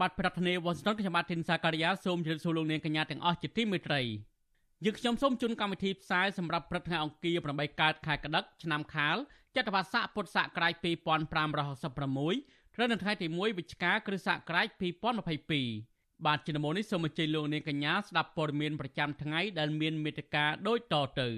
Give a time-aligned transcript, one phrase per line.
[0.00, 4.02] បាទប្រធានាទីវ៉ាស៊ីនតោនខ្ញុំបាទធីនសាការីយ៉ាសូមជម្រាបសួរលោកនាងកញ្ញាទាំងអស់ជាទីមេត្រី
[4.84, 9.16] យើងខ្ញុំសូមជូនកម្មវិធីផ្សាយសម្រាប់ព្រឹកថ្ងៃអង្គារ8កើតខែកដិកឆ្នាំខាល
[9.56, 14.66] ចត្វាស័កពុទ្ធសករាជ2566ត្រូវនៅថ្ងៃទី1វិច្ឆិកាគ្រិស្តសករាជ
[15.46, 21.28] 2022បាទជំនុំនេះសូមអញ្ជើញលោកនាងកញ្ញាស្ដាប់ព័ត៌មានប្រចាំថ្ងៃដែលមានមេត្តាដូចតទៅ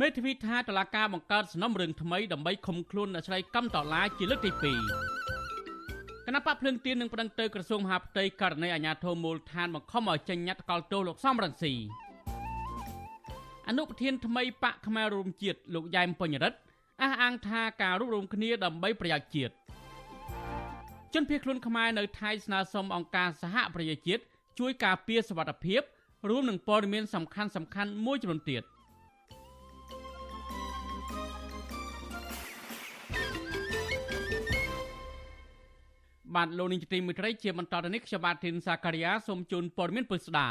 [0.00, 11.72] មេធាវីថាតឡាការបង្កើតសំណុំរឿងថ្មីដើម្បីឃុំខ្លួនអ្នកស្រីកឹមតឡាជាលើកទី2គណៈបកភ្លឹងទៀននឹងប្តឹងទៅក្រសួងមហាផ្ទៃករណីអាញាធមូលដ្ឋានបង្ខំឲ្យចេញញត្តិកលទោសលោកសំរងស៊ី
[13.68, 16.58] អនុប្រធានថ្មីបកខ្មែររួមជាតិលោកយ៉ែមបញ្ញរិទ្ធ
[17.02, 19.52] អះអាងថាការរួបរวมគ្នាដើម្បីប្រយោជន៍ជាតិ
[21.14, 24.22] ជនភៀសខ្លួនខ្មែរនៅថៃស្នើសុំអង្គការសហប្រជាជាតិ
[24.58, 25.82] ជួយការពារសវត្ថិភាព
[26.28, 28.64] រួមនឹងព័ត៌មានសំខាន់សំខាន់មួយចំនួនទៀត។
[36.34, 40.48] បាទលោកនាងទីមេត្រីជាបន្តទៅនេះខ្ញុំបាទធីនសាការីយ៉ាសូមជូនព័ត៌មានពុស្ដា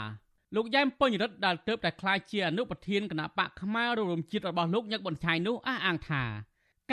[0.55, 6.23] លោកយ៉ែមពេញរិទ្ធដែលទៅតែខ្លាចជាអនុប្រធានគណៈបកខ្មែររំជាតិរបស់លោកញឹកប៊ុនឆៃនោះអះអាងថា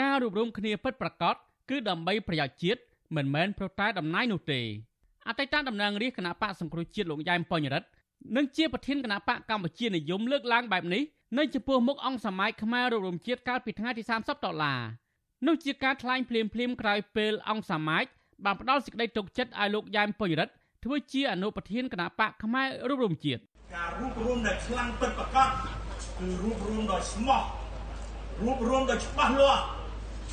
[0.01, 1.35] ការរួបរวมគ្នាពិតប្រាកដ
[1.69, 2.81] គឺដើម្បីប្រយោជន៍ជាតិ
[3.15, 4.61] មិនមែនប្រតែតំណែងនោះទេ
[5.27, 7.87] អតីតតំណាងរាជគណៈបកសង្គ្រោះជាតិលោកយ៉ែមពេញរិទ្ធ
[8.35, 11.03] និងជាប្រធានគណៈបកកម្ពុជានិយមលើកឡើងបែបនេះ
[11.37, 14.81] នៅចំពោះមុខអង្គសម័យខ្មែររំជាតិកាលពីថ្ងៃទី30ដុល្លារ
[15.47, 18.03] នោះជាការថ្លែងភ្លាមភ្លាមក្រោយពេលអង្គសម័យ
[18.45, 23.41] បានផ្ដល់សេចក្តីទុកចិត្តឲ្យលោកយ៉ែមបុញរិទ្ធធ្វើជាអនុប្រធានគណៈបកផ្នែករួមរំជាតិ
[23.75, 25.47] ការរួមរំដែលខ្លាំងពិតប្រាកដ
[26.19, 27.41] គឺរួមរំដោយស្មោះ
[28.41, 29.61] រួមរំដោយច្បាស់លាស់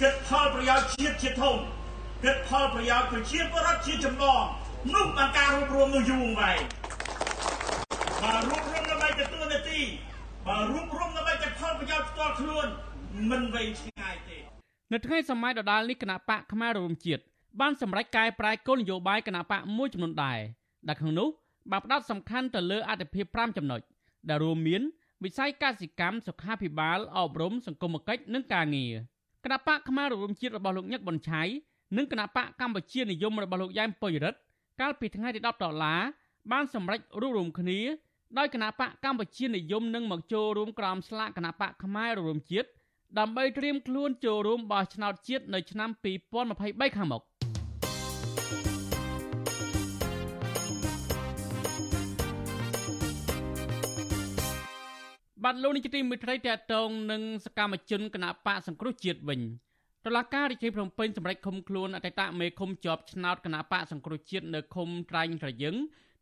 [0.00, 1.56] គិតផលប្រយោជន៍ជាតិជាធំ
[2.24, 4.42] គិតផលប្រយោជន៍ប្រជាពលរដ្ឋជាចំណង
[4.94, 6.58] នោះបានការរួមរំនោះយូរអង្វែង
[8.22, 9.80] បើរួមរំដើម្បីទទួលនាទី
[10.46, 12.66] បើរួមរំដើម្បីតែផលប្រយោជន៍ផ្ទាល់ខ្លួន
[13.30, 14.36] មិនវែងឆ្ងាយទេ
[14.92, 17.22] នៅថ្ងៃសម័យដដាលនេះគណៈបកផ្នែករួមជាតិ
[17.60, 20.38] បានសម្រេចកែប្រែគោលនយោបាយគណៈបកមួយចំនួនដែរ
[20.88, 21.28] ដែលក្នុងនោះ
[21.70, 23.80] បានផ្ដោតសំខាន់ទៅលើអត្ថប្រយោជន៍5ចំណុច
[24.28, 24.82] ដែលរួមមាន
[25.24, 28.92] វិស័យកសិកម្មសុខាភិបាលអប់រំសង្គមគិច្ចនិងការងារ
[29.44, 31.42] គណៈបកខ្មែររួមជាតិរបស់លោកញឹកប៊ុនឆៃ
[31.96, 34.38] និងគណៈបកកម្ពុជានិយមរបស់លោកយ៉ែមពុយរិទ្ធ
[34.80, 36.00] កាលពីថ្ងៃទី10ដុល្លារ
[36.52, 37.80] បានសម្រេចរួបរวมគ្នា
[38.38, 42.68] ដោយគណៈបកកម្ពុជានិយមនឹងមកចូលរួមក្រោមស្លាកគណៈបកខ្មែររួមជាតិ
[43.18, 45.90] ដើម្បីត្រៀមខ្លួនចូលរួមបោះឆ្នោតជាតិនៅឆ្នាំ
[46.44, 47.22] 2023ខាងមុខ
[55.50, 56.38] បាទលោកនេះជាទីមេត្រីត
[56.74, 59.40] តងនឹងសកម្មជនគណៈបកសង្គ្រោះជាតិវិញ
[60.06, 65.74] តឡាការរាជធានីភ្នំពេញសម្រេចឃុំខ្លួនអតីតមេឃុំជាប់ឆ្នោតគណៈបកសង្គ្រោះជាតិនៅឃុំត្រែងត្រយឹង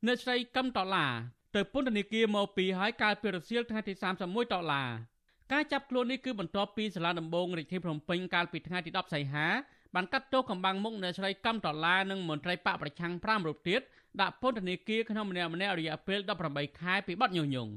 [0.08, 1.12] នៅស្រីកឹមដុល្លារ
[1.56, 3.92] ទៅពន្ធនាគារមកពីហើយកាលពីរសៀលថ្ងៃទី
[4.24, 4.88] 31ដុល្លារ
[5.52, 9.46] ការចាប់ខ្លួននេះគឺបន្ទាប់ពីសាលាដំបងរាជធានីភ្នំពេញកាលពីថ្ងៃទី10សីហា
[9.94, 13.80] បានកាត់ទោសកំបាំងមុខនៅស្រីកឹមដុល្លារនិងមន្ត្រីបកប្រឆាំង5រូបទៀត
[14.20, 16.18] ដាក់ពន្ធនាគារក្នុងម្នាក់ម្នាក់រយៈពេល
[16.50, 17.72] 18ខែពីបទញុះញង់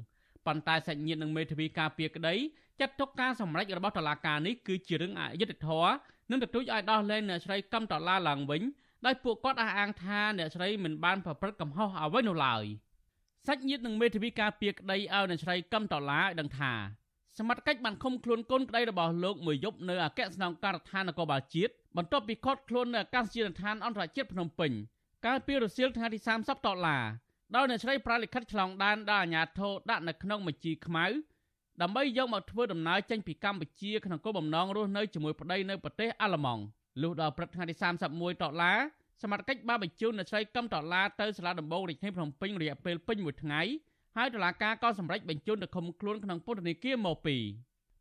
[0.46, 2.36] ប៉ុន្តែសាច់ញាតិនិងមេធាវីការពារក្តី
[2.80, 5.92] ចាត់ទុកការសម្រេចរបស់តុលាការនេះគឺជារឿងអយុត្តិធម៌
[6.30, 8.62] និងទទូចឲ្យដោះលែងអ្នកស្រីកឹមតឡាឡើងវិញ
[9.06, 12.66] ដោយពួកគាត់អះអាងថាអ្នកស្រីមិនបានប្រព្រឹត្តកំហុសអ្វីនោះឡើយ
[13.48, 16.74] សាច់ញាតិនិងមេធាវីការពារក្តីឲ្យអ្នកស្រីកឹមតឡាឲ្យដឹងថា
[17.38, 24.72] សមត្ថកិច្ចបានឃុំខ្លួនកូនក្តីរបស់លោកមួយយប់នៅអគ្គស្នងការដ្ឋាននគរបាលជាតិបន្ទាប់ពីគាត់ខ្លួននៅអាកាសយានដ្ឋានអន្តរជាតិភ្នំពេញ
[25.26, 27.04] កាលពីរសៀលថ្ងៃទី30ដុល្លារ
[27.56, 31.06] ដោយអ្នកស្រីប្រាលិខិតឆ្លងដែនដល់អាជ្ញាធរដាក់នៅក្នុងបញ្ជីខ្មៅ
[31.82, 36.64] ដើម្បីយកមកធ្វើដំណើរចេញពីកម្ពុជាក្នុងគោលបំណងរស់នៅជាមួយប្តីនៅប្រទេសអាល្លឺម៉ង់
[37.02, 37.76] លុះដល់ព្រឹកថ្ងៃទី
[38.10, 38.78] 31ដុល្លារ
[39.22, 43.62] សមត្ថកិច្ចបានបញ្ជូនអ្នកស្រីកឹមដុល្លារទៅសាលាដំបងរាជធានីភ្នំពេញរយៈពេលពេញមួយថ្ងៃ
[44.18, 47.38] ហើយតុលាការក៏សម្រេចបញ្ជូនទៅឃុំខ្លួនក្នុងពន្ធនាគារមកពី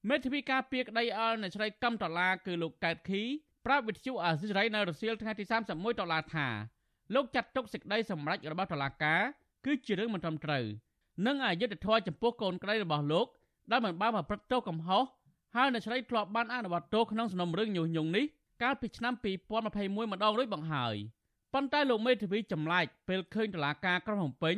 [0.08, 3.23] មេធាវីការពារក្តីអល់អ្នកស្រីកឹមដុល្លារគឺលោកកែតខី
[3.67, 6.46] ប្រាប់វិទ្យុអាស៊ីសេរីនៅរសៀលថ្ងៃទី31ដុល្លារថា
[7.14, 9.20] លោកចាត់ទុកសេចក្តីសម្រេចរបស់តុលាការ
[9.65, 10.65] គឺជារឿងមិនត្រឹមត្រូវ
[11.27, 13.27] និងអយុត្តិធម៌ចំពោះកូនក្តីរបស់លោក
[13.71, 15.03] ដែលមិនបានប្រព្រឹត្តទោសកំហុស
[15.57, 18.25] ហើយអ្នកស្រីធ្លាប់បានអនុវត្តទោសក្នុងសំណុំរឿងញុះញង់នេះ
[18.62, 19.15] កាលពីឆ្នាំ
[19.62, 20.97] 2021ម្ដងរួចបង្ហើយ
[21.55, 24.57] ប៉ុន្តែលោកមេធាវីចម្លែកពេលឃើញតុលាការក្រុងភ្នំពេញ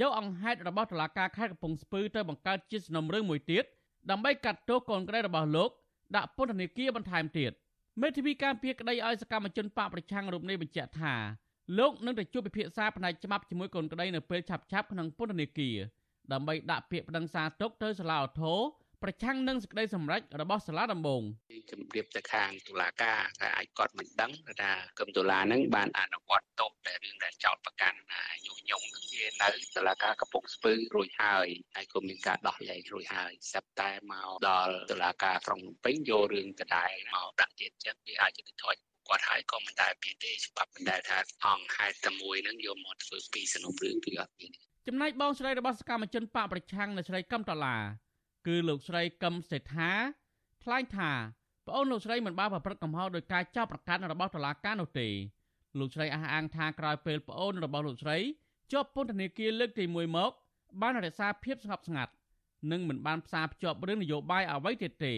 [0.00, 3.64] យកអង្គហេតុរបស់តុលាការខេត្តកំពង់ស្ពឺទៅបង្កើតជាសំណុំរឿងមួយទៀត
[4.10, 5.70] ដើម្បីកាត់ទោសកូនក្តីរបស់លោក
[6.16, 7.52] ដាក់ពន្ធនាគារបន្ថែមទៀត
[8.02, 11.14] មេធាវីការពារក្តីឲ្យសកម្មជនបកប្រឆាំងរូបនេះបញ្ជាក់ថា
[11.78, 15.76] លោកនឹងទៅជួបពិភាក្សាផ្នែកច្បាប់ជាមួយកូនក្តីនៅពេលឆាប់ៗក្នុងពន្ធនាគារ
[16.32, 18.60] ដើម្បីដាក់ពាក្យប្តឹងសារទុកទៅសាលាឧទ្ធរ
[19.02, 21.22] ប្រឆាំងនឹងសេចក្តីសម្រេចរបស់សាលាដំបង
[21.70, 24.32] ជម្រាបទៅខាងតុលាការថាអាចគាត់មិនដឹង
[24.62, 27.98] ថាគមតុលានឹងបានអនុវត្តទោសតែរឿងដែលចោតប្រកាន់
[28.46, 38.76] ញុះញង់នឹងវានៅតុលាការកំពង់ស្ពឺរួចហើយហើយក៏មានការដោះលែងរួចហើយសប្តាហ៍មកដល់តុលាការក្រុងភ្នំពេញយករឿងដដែលមកដាក់ទៀតចឹងវាអាចจะថយ
[39.08, 44.50] គាត់ហើយក៏មិនដែលមានទេច្បាប់មិនដែលថាអង្គហេតុតែមួយនឹងយកមកធ្វើពីសំណុំរឿងគឺអត់មាន
[44.86, 47.76] ចំណែកបងស្រីរបស់សកម្មជនបកប្រឆាំងនៅស្រីកឹមតឡា
[48.46, 49.92] គឺលោកស្រីកឹមសេដ្ឋា
[50.64, 51.12] ថ្លែងថា
[51.66, 55.08] ប្អូនលោកស្រីមិនបានប្រព្រឹត្តកំហុសដោយការចោទប្រកាន់របស់តុលាការនោះទេ
[55.78, 58.16] លោកស្រីអះអាងថាក្រោយពេលប្អូនរបស់លោកស្រី
[58.72, 60.32] ជាប់ពន្ធនាគារលើកទី1មក
[60.80, 62.12] បានរក្សាភាពស្ងប់ស្ងាត់
[62.70, 65.14] និងមិនបានផ្សារភ្ជាប់រឿងនយោបាយអ្វីទៀតទេ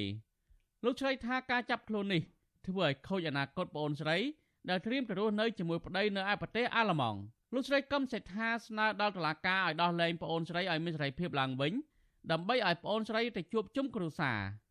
[0.85, 2.23] លោកស្រីថាការចាប់ខ្លួននេះ
[2.67, 4.17] ធ្វើឲ្យខូចអនាគតប្អូនស្រី
[4.71, 7.21] ដែលត្រៀមទៅរស់នៅជាមួយប្តីនៅឯប្រទេសអាល្លឺម៉ង់
[7.55, 11.73] លោកស្រីកឹមសេដ្ឋាស្នើដល់តុលាការឲ្យដោះលែងប្អូនស្រីឲ្យមានសេរីភាពឡើងវិញ
[12.33, 14.68] ដើម្បីឲ្យប្អូនស្រីទៅជួបជុំគ្រួសារខ្ញុំមិន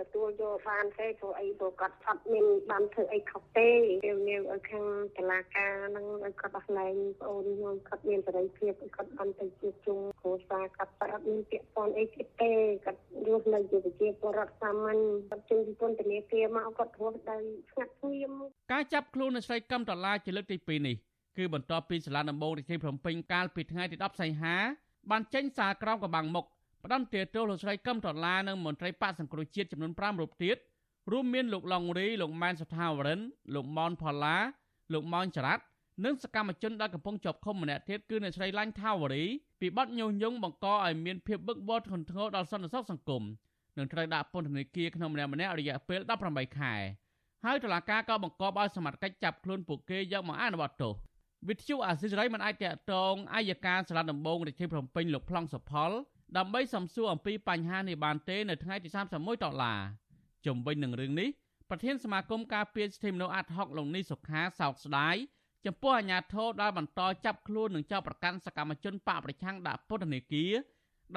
[0.00, 3.68] ទទួលយកបានទេព្រោះអីព្រោះគាត់អត់មានបានធ្វើអីខុសទេ
[4.04, 4.84] ពេលនេះឲ្យខាង
[5.16, 12.52] តឡាការនឹងឲ្យគាត់ដោះលែងប្អូនខ្ញុំគាត់មានសេរីភាពគាត់បានទៅជួបជុំគ្រួសារគាត់តែអត់មានពាក្យពន់អីទៀតទេ
[12.84, 18.32] គាត់រស់នៅជាប្រជាពលរដ្ឋសាមញ្ញគាត់ចេញពីពន្ធនាគារមកគាត់រស់ដោយស្ងាត់ស្ងៀម
[18.72, 20.96] ការចាប់ខ្លួននៅស្រីកឹមដុល្លារជាលើកទី2នេះ
[21.38, 24.56] គឺបន្ទាប់ពីសាលាដំបងរាជធានីភ្នំពេញកាលពីថ្ងៃទី10សីហា
[25.10, 26.46] បានចេញសារក្រមកំបាំងមុខ
[26.84, 30.56] ផ្ដន្ទាទោសលោកស្រីកឹមដុល្លារនិងមន្ត្រីបកសង្គ្រោះជាតិចំនួន5រូបទៀត
[31.12, 33.20] រួមមានលោកឡុងរីលោកម៉ែនសុថាវរិន
[33.54, 34.36] លោកម៉នផល្លា
[34.92, 35.62] លោកម៉ោនចរ៉ាត់
[36.04, 39.24] និងសកម្មជនដែលកំពុងជាប់ឃុំម្នាក់ទៀតគឺអ្នកស្រីឡាញ់ថាវរី
[39.60, 43.22] ពីបទញុះញង់បង្កឲ្យមានភាពបឹកបោធ្ងន់ធ្ងរដល់សន្តិសុខសង្គម
[43.78, 46.74] និងត្រូវដាក់ពន្ធនាគារក្នុងម្នាក់ម្នាក់រយៈពេល18ខែ
[47.44, 50.94] ហើយតុលាការក៏បង្គាប់ឲ្យសមត្ថកិច្ចចាប់ខ្លួនពួកគេយកមកអនុវត្តទោស
[51.48, 55.92] វិទ្យុអាស៊ីសេរីមិនអាចតកតងអាយកាសាលាដំបងរាជធានីភ្នំពេញលោកប្លង់សុផល
[56.36, 59.80] ដើម្បីសំសួរអំពីបញ្ហានេះបានទេនៅថ្ងៃទី31ដុល្លារ
[60.46, 61.28] ជំវិញនឹងរឿងនេះ
[61.70, 65.16] ប្រធានសមាគមការពារសិទ្ធិមនុស្សអាត់ហុកលោកនេះសុខាសោកស្ដាយ
[65.66, 70.52] ចំពោះអាញាធរដែលបន្តចាប់ខ្លួននិងចោទប្រកាន់សកម្មជនបកប្រឆាំងដាក់ពន្ធនាគារ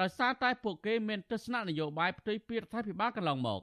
[0.00, 3.60] ដោយសារតែពួកគេមានទស្សនៈនយោបាយផ្ទុយពីរដ្ឋាភិបាលកន្លងមក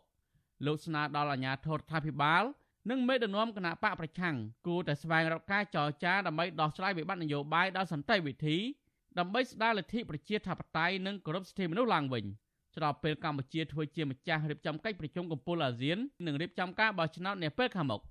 [0.65, 2.43] លោកស្នើដល់អាញាធររដ្ឋាភិបាល
[2.89, 4.35] និងមេដឹកនាំគណៈបកប្រឆាំង
[4.67, 8.57] គួរតែស្វែងរកការចរចាដើម្បីដោះស្រាយវិបត្តិនយោបាយដោយសន្តិវិធី
[9.17, 12.25] ដើម្បីស្ដារលទ្ធិប្រជាធិបតេយ្យនិងគោរពសិទ្ធិមនុស្សឡើងវិញ
[12.75, 18.01] ស្របពេលកម្ពុជាធ្វើជាម្ចាស់រៀបចំកិច្ចប្រជុំកំពូលអាស៊ាននិងរៀបចំការបោះឆ្នោតនាពេលខាងមុខ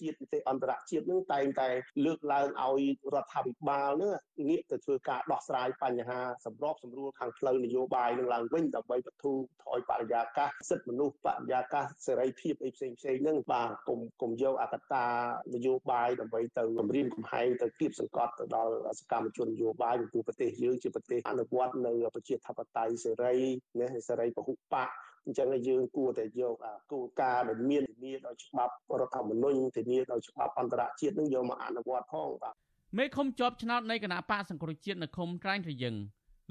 [0.00, 1.68] ជាតិនីតិអន្តរជាតិនឹងតែងតែ
[2.04, 2.82] លើកឡើងឲ្យ
[3.14, 4.12] រដ្ឋាភិបាលនឹង
[4.48, 9.32] ងាកទៅធ្វើការដោះស្រាយបញ្ហាសម្របសម្រួលខាងផ្លូវនយោបាយនឹងឡើងវិញដើម្បីបទូ
[9.64, 15.06] ថយបរិយាកាសសិទ្ធិមនុស្សបរិយាកាសសេរីភាពអីផ្សេងផ្សេងនឹងបាទកុំកុំយកអកតា
[15.54, 23.36] នយោបាយដើម្បីទៅគម្រាមកំហែងទៅគៀបសង្កត់ទៅដល់សកម្មជននយោបាយពីប្រទេសយើងជាប្រទេសអនុវត្តនៅប្រជាធិបតេយ្យសេរី
[23.80, 24.90] ណាសេរីពហុបក
[25.26, 26.54] អញ្ចឹងយើងគួរតែយក
[26.92, 32.54] គោលការណ៍ដែលមានធានាដោយច្បាប់រដ្ឋធម្មនុញ្ញធានាដោយច្បាប់អន្តរជាតិនឹងយកមកអនុវត្តផងបាទ
[32.98, 35.94] មេឃុំជាប់ឆ្នោតនៃគណៈបកសង្គ្រោះជាតិនៅឃុំក្រាញ់ត្រយឹង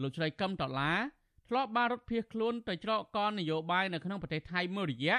[0.01, 0.99] លោកជ្រៃកឹមដុល្លារ
[1.49, 5.17] ធ្លាប់បានរត់ភៀសខ្លួនទៅច្រកកននយោបាយនៅក្នុងប្រទេសថៃមួយរយៈ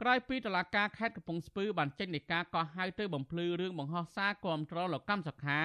[0.00, 5.60] ក្រោយពីតឡាការខេត្តកំពង់ស្ពឺបានចេញនៃការកោះហៅទៅបំភ្លឺរឿងបង្ហោះសារគាំទ្រលោកកម្មសខា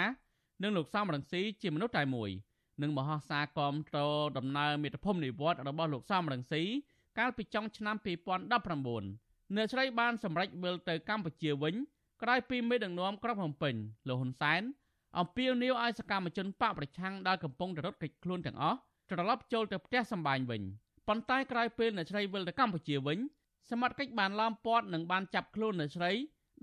[0.63, 2.29] និងលោកសំរងស៊ីជាមនុស្សតែមួយ
[2.81, 3.97] និងបង្ហោះសារគាំទ្រ
[4.37, 6.63] ដំណើរមេត្តភូមិនិវត្តរបស់លោកសំរងស៊ី
[7.19, 11.75] កាលពីចុងឆ្នាំ2019អ្នកស្រីបានសម្រេចវិលទៅកម្ពុជាវិញ
[12.21, 13.75] ក្រោយពីមេដឹកនាំក្រុងភ្នំពេញ
[14.07, 14.61] លោកហ៊ុនសែន
[15.19, 18.77] អំពាវនាវឲ្យសកម្មជនបកប្រឆាំងដែលកំពុងរត់គេចខ្លួនទាំងអស់
[19.09, 20.61] ត្រឡប់ចូលទៅផ្ទះសម្បែងវិញ
[21.07, 23.19] ប៉ុន្តែក្រោយពេលអ្នកស្រីវិលទៅកម្ពុជាវិញ
[23.69, 26.11] សមត្ថកិច្ចបានឡោមព័ទ្ធនិងបានចាប់ខ្លួនអ្នកស្រី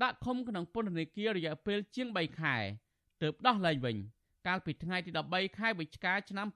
[0.03, 2.57] ដាក់ឃុំក្នុងពន្ធនាគាររយៈពេលជាង3ខែ
[3.23, 3.97] ទើបដោះលែងវិញ
[4.47, 6.47] កាលពីថ្ងៃទី13ខែវិច្ឆិកាឆ្នាំ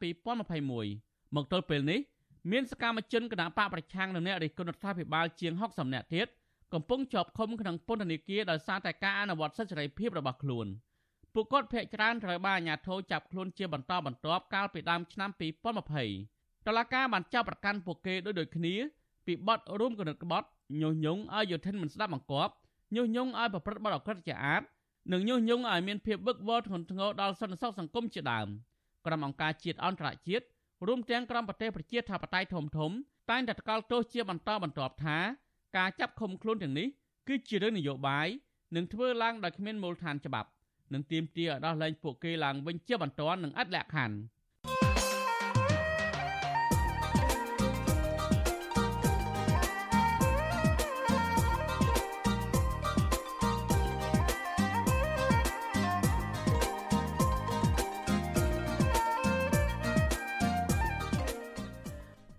[0.63, 2.01] 2021មកទល់ពេលនេះ
[2.51, 6.27] មានសកម្មជនគណបកប្រឆាំងនិងអ្នករិះគន់រដ្ឋាភិបាលជាង60នាក់ទៀត
[6.75, 10.67] កំពុងជាប់ឃុំក្នុងពន្ធនាគារដោយសារតែការអនុវត្តសិទ្ធិសេរីភាពរបស់ខ្លួន
[11.35, 15.31] ពួកគាត់ភ័យច្រើនត្រូវបានអាជ្ញាធរចាប់ខ្លួនជាបន្តបន្ទាប់កាលពីដើមឆ្នាំ
[15.99, 18.75] 2020តឡាកាបានចាប់ប្រកាន់ពួកគេដោយដូចគ្នា
[19.27, 20.47] ពីបទរួមគំនិតក្បត់
[20.81, 22.53] ញុះញង់ឲ្យយុធិនមិនស្ដាប់បង្គាប់
[22.95, 24.63] ញុះញង់ឲ្យប្រព្រឹត្តបទអក្រក់ជាអាត
[25.13, 28.49] និងញុះញង់ឲ្យមានភាពវឹកវរធ្ងន់ធ្ងរដល់សន្តិសុខសង្គមជាដើម
[29.07, 30.47] ក្រុមអង្គការជាតិអន្តរជាតិ
[30.87, 32.91] រួមទាំងក្រុមប្រទេសប្រជាធិបតេយ្យធំធំ
[33.31, 35.19] តែងតែថ្កោលទោសជាបន្តបន្ទាប់ថា
[35.77, 36.89] ការចាប់ឃុំខ្លួនទាំងនេះ
[37.29, 38.29] គឺជារឿងនយោបាយ
[38.77, 40.49] និងធ្វើឡើងដោយគ្មានមូលដ្ឋានច្បាប់
[40.93, 44.17] និងទាមទារឲ្យដោះលែងពួកគេឡើងវិញជាបន្ទាន់និងអត់លក្ខខណ្ឌ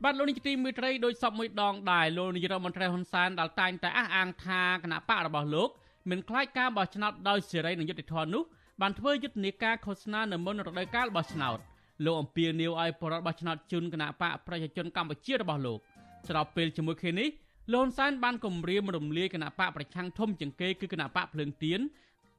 [0.10, 5.70] បាទលោកនាយកទីមេត្រីដោយសពមួយដងដែរលោកនាយរដ្ឋមន្ត្រីហ៊ុនសែនដែលតែងតែអះអាងថាគណៈបករបស់លោក
[6.10, 8.44] មិនខ្លាចការបោះឆ្នោតដោយសេរីនិងយុត្តិធម៌នោះ
[8.82, 11.58] បានធ្វើយុទ្ធនាការឃោសនានៅមុនរដូវកាលបោះឆ្នោត
[12.06, 15.80] លោកអំពីនីវឲ្យបរិបទបោះឆ្នោតជូនគណៈបកប្រជាជនកម្ពុជារបស់លោក
[16.28, 17.30] ស្របពេលជាមួយគ្នានេះ
[17.74, 21.80] លោកហ៊ុនសែនបានគម្រាមរំលាយគណៈបកប្រឆាំងធំជាងគេគឺគណៈបកភ្លើងទៀន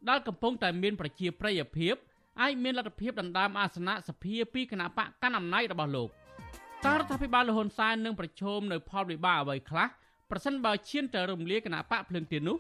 [0.09, 1.95] ដែលកំពុងតែមានប្រជាប្រិយភាព
[2.41, 6.11] អាចមានលទ្ធភាពដណ្ដើមអាសនៈសភាពីគណៈបកកណ្ដាលអំណាចរបស់លោក
[6.87, 9.87] តើរដ្ឋាភិបាលលហ៊ុនសែននឹងប្រឈមនៅផលវិបាកអ្វីខ្លះ
[10.31, 12.57] ប្រសិនបើឈានទៅរំលាយគណៈបកភ្លើងទៀននោះ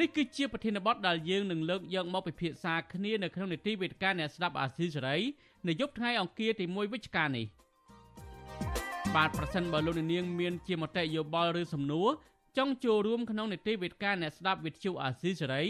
[0.00, 5.16] នេះគឺជាប្រធានបទដែលយើងនឹងលើកយកមកពិភាក្សាគ្នានៅក្នុងនីតិវេទិកាអ្នកស្ដាប់អាស៊ីសេរី
[5.68, 7.46] នៅយប់ថ្ងៃអង្គារទី1វិច្ឆិកានេះ
[9.14, 12.08] បាទប្រសិនបើលោកនាងមានជាមតិយោបល់ឬសំណួរ
[12.56, 15.62] ចង់ចូលរួមក្នុងនីតិវេទិកាអ្នកស្ដាប់វិទ្យុអាស៊ីសេរី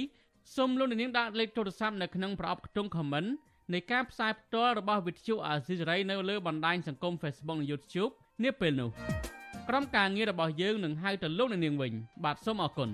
[0.57, 3.31] សូមលោកនាងដាក់លេខទូរស័ព្ទនៅក្នុងប្រអប់ខ្ទង់ comment
[3.75, 8.13] នៃការផ្សាយផ្ទាល់របស់វិទ្យុអាស៊ីសេរីនៅលើបណ្ដាញសង្គម Facebook និង YouTube
[8.45, 8.91] នាពេលនោះ
[9.69, 11.93] ក្រុមការងាររបស់យើងនឹងហៅទៅលោកនាងវិញ
[12.25, 12.91] បាទសូមអរគុណ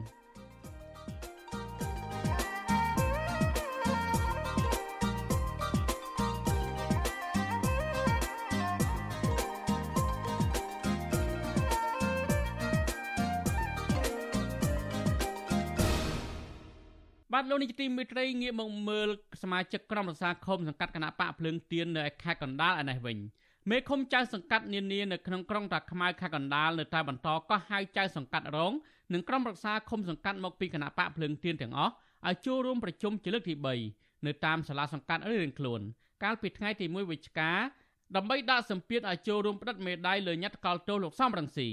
[17.50, 19.09] លោកនាយកទីមេត្រីងាកមកមើល
[19.43, 23.19] សមាជិកក្រុមប្រឹក្សាឃុំសង្កាត់គណៈបកភ្លើងទៀននៅខេត្តកណ្ដាលឯនេះវិញ
[23.71, 28.73] មេឃុំចៅសង្កាត់នានានៅក្នុងក្រុងតាខ្មៅខេត្តកណ្ដាលនៅតែបន្តកោះហៅចៅសង្កាត់រង
[29.12, 31.93] និងក្រុមប្រឹក្សាឃុំសង្កាត់មកពីគណៈបកភ្លើងទៀនទាំងអស់
[32.26, 33.55] ឲ្យចូលរួមប្រជុំជាលើកទី
[33.91, 35.81] 3នៅតាមសាលាសង្កាត់រៀងខ្លួន
[36.23, 37.53] កាលពីថ្ងៃទី1វិច្ឆិកា
[38.17, 41.69] ដើម្បីដាក់សម្ពាធឲ្យចូលរួមផ្តិតមេដាយលើញត្តិកលទោសលោកសំរងស៊ី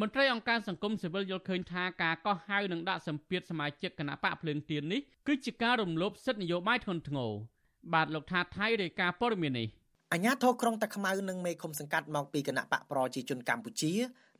[0.00, 7.30] មន្ត្រីអង្គការសង្គមស៊ីវិលយល់ឃើញថាការកោះហៅនិងដាក់សម្ពាធសមាជិកគណៈបកភ្លើងទៀននេះគឺជាការរំលោភសិទ្ធិនយោបាយធ្ងន់ធ្ងរ
[7.94, 9.68] បាទលោកថាថៃរាយការណ៍ព័ត៌មាននេះ
[10.12, 13.92] អញ្ញាធរក្រុងតាខ្មៅនិងមេឃុំសង្កាត់មកពីគណៈបកប្រជាជនកម្ពុជា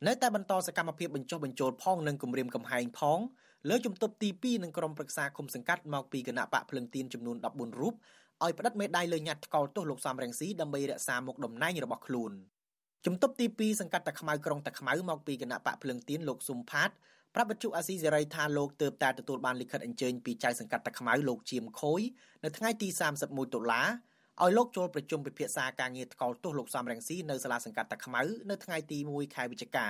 [0.07, 3.19] នៅតែបន្តសកម្មភាពបញ្ចុះបញ្ចូលផងនិងគម្រាមកំហែងផង
[3.69, 7.93] លើជំទប់ទី2និងក្រុមប្រឹក្សាឃុំសង្កាត់មកពីគណៈបកភ្លឹងទៀនចំនួន14រូប
[8.43, 12.33] ឲ្យផ្តិតមេដាយលើញត្តិថ្កោលទោសលោកសំរងស៊ីដើម្បីរក្សាមុខតំណែងរបស់ខ្លួន
[13.07, 16.89] ជំទប់ទី2សង្កាត់តាខ្មៅក្រុងតាខ្មៅមកពីគណៈបកភ្លឹងទៀនលោកស៊ុំផាត
[17.35, 22.01] ប្រាប់បច្ចុអាស៊ីសេរីថាលោកទើបតែទទួលបានលិខិតអញ្ជើញពីចៅសង្កាត់តាខ្មៅលោកជាមខូយ
[22.43, 22.87] នៅថ្ងៃទី
[23.21, 23.83] 31តុលា
[24.41, 29.87] ឲ្យលោកចូលប្រជុំពិភាក្សាការងារថ្កោលទោសលោកសំរងស៊ីនៅសាលាសង្កាត់តាខ្មៅនៅថ្ងៃទី1ខែវិច្ឆិកា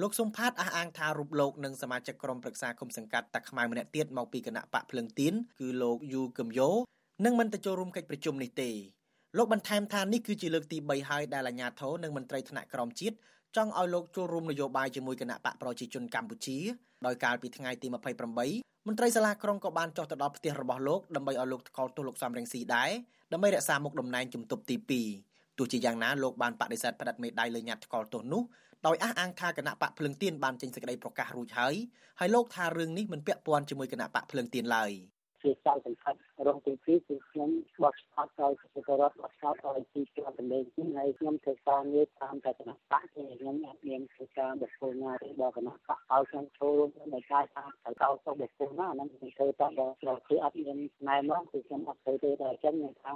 [0.00, 6.70] លោកសុំផាតអះអាងថារូបលោកនិងសមាជិកក្រុមប្រឹក្សាគុំសង្កាត់តាខ្មៅម្នាក់ទៀតមកពីគណៈបកភ្លឹងទៀនគឺលោកយូកឹមយោ
[7.24, 8.70] នឹងមិនទៅចូលរួមកិច្ចប្រជុំនេះទេ
[9.36, 13.16] លោកបន្ថែមថានេះគឺជាលើកទី3ហើយដែលអាជ្ញាធរនិងមន្ត្រីថ្នាក់ក្រោមជាតិ
[13.56, 16.58] ចង់ឲ្យលោកចូលរួមនយោបាយជាមួយគណៈបកប្រជាជនកម្ពុជា
[17.06, 17.86] ដោយកាលពីថ្ងៃទី
[18.36, 22.90] 28មន្ត្រីសាលាក្រុងក៏បានចុះទៅដល់ផ្ទះរបស់លោកដើម្បីឲ្យលោកថ្កោលទោសលោកសំរងស៊ីដែរ
[23.32, 24.76] ដើម្បីរក្សាមុខតំណែងជំទប់ទី
[25.18, 28.42] 2ទោះជាយ៉ាងណាលោកបានបដិសេធផ្តិតមេដាយលើញត្តិថ្កោលទោសនោះ
[28.86, 31.74] ដោយអះអាងថាគណៈបកភ្លឹងទៀនបានចេញសេចក្តីប្រកាសរួចហើយ
[32.20, 34.92] ហើយលោកថារឿងនេះមិនពាក់ព័ន្ធជាមួយគណៈបកភ្លឹងទៀនឡើយ
[35.42, 37.50] ជាចៅសង្កាត់រងទី2គឺខ្ញុំ
[37.82, 49.94] បោះឆ្នោតឲ្យប្រជាពលរដ្ឋបោះឆ្នោតឲ្យទីជាប់តម្លេងនេះហើយខ្ញុំធ្វើការងារតាមតែគណៈបកទេខ្ញុំអត់មានធ្វើការបុគ្គលណាទេដល់គណៈបកឲ្យខ្ញុំចូលរួមនៅការតាមទៅកោសុខបុគ្គលណាហ្នឹងខ្ញុំធ្វើតាមដល់
[50.28, 50.78] គឺអត់មាន
[51.08, 53.12] ណែនាំគឺខ្ញុំអត់ធ្វើទេតែអញ្ចឹងខ្ញុំថា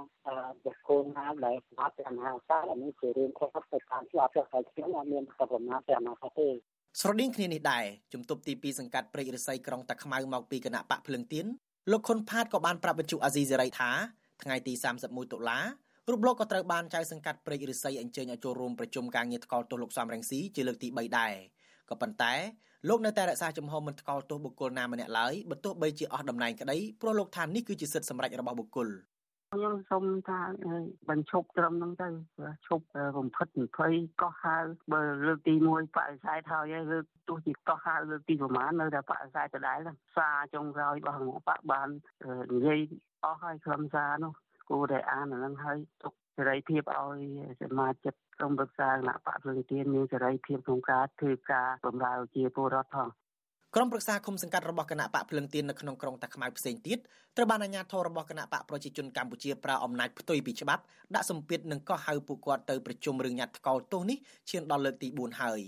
[0.65, 6.49] បុគ្គលណាដែលស្មាតតាមហាសាអានេះជារឿងខុសទៅតាមជាប់ទៅខ្ញុំអត់មានប្រមាណតែអនាគតទេ
[7.01, 11.47] ស្រដៀងគ្នានេះដែរជំទប់ទី2សង្កាត់ព្រែករិស័យក្រុងតាខ្មៅមកពីគណៈបកភ្លឹងទៀន
[11.91, 13.91] លោកខុនផាតក៏បានប្រាប់វិទ្យុអាស៊ីសេរីថា
[14.43, 14.73] ថ្ងៃទី
[15.05, 15.59] 31តុលា
[16.11, 21.35] រូបលោកក៏ត្រូវបានចៅសង្កាត់ព្រែករិស័យអញ្ជើញឲ្យចូលរួមប្រជុំការងារថ្កោលទោសលោកសំរងស៊ីជាលើកទី3ដែរ
[21.91, 22.33] ក៏ប៉ុន្តែ
[22.89, 28.89] លោកនៅតែរក្សាជំហរមិនថ្កោលទោសបុគ្គលណាម្នាក់ឡើយបើទោះបីជាអស់តំណែងក្តីព្រោះលោកថានេះគឺជាសិទ្ធិសម្រេចរបស់បុគ្គល
[29.55, 30.41] ខ្ញុំសូមថា
[31.09, 32.09] បញ្ឈប់ត្រឹមហ្នឹងទៅ
[32.67, 32.85] ឈប់
[33.17, 33.49] រំភិត
[33.85, 34.57] 20កោះហៅ
[34.93, 39.79] បើលើកទី1បដិសេធហើយហើយលើកទោះជាកោះហៅលើកទីប្រមាណនៅតែបដិសេធដដែល
[40.17, 41.89] សារចុងក្រោយរបស់ងបកបាន
[42.55, 42.81] និយាយ
[43.25, 44.33] អស់ហើយខ្លឹមសារនោះ
[44.71, 47.21] គួរតែអានអាហ្នឹងហើយទុកសេរីភាពឲ្យ
[47.63, 53.09] សមាជិកក្រុមប្រឹក្សាគណៈបកភ្លឹងទៀនមានសេរីភាពក្នុងការធ្វើការបម្រើជាពលរដ្ឋផង
[53.77, 56.99] ក្រុមប្រឹក្សាគុំសង្កាត់របស់គណៈបកភ្លឹងទៀននៅក្នុងក្រុងតាខ្មៅផ្សេងទៀត
[57.37, 60.83] ត្រូវបានអាជ្ញាធររបស់គណៈបកប្រជាជនកម្ពុជាប្រើអំណាចផ្ទុយពីច្បាប់
[61.15, 64.19] ដាក់សម្ពាធនិងកោះហៅពួកគាត់ទៅប្រជុំរឿងញត្តិថ្កោលទោសនេះ
[64.51, 65.61] ឈានដល់លើកទី4ហើយ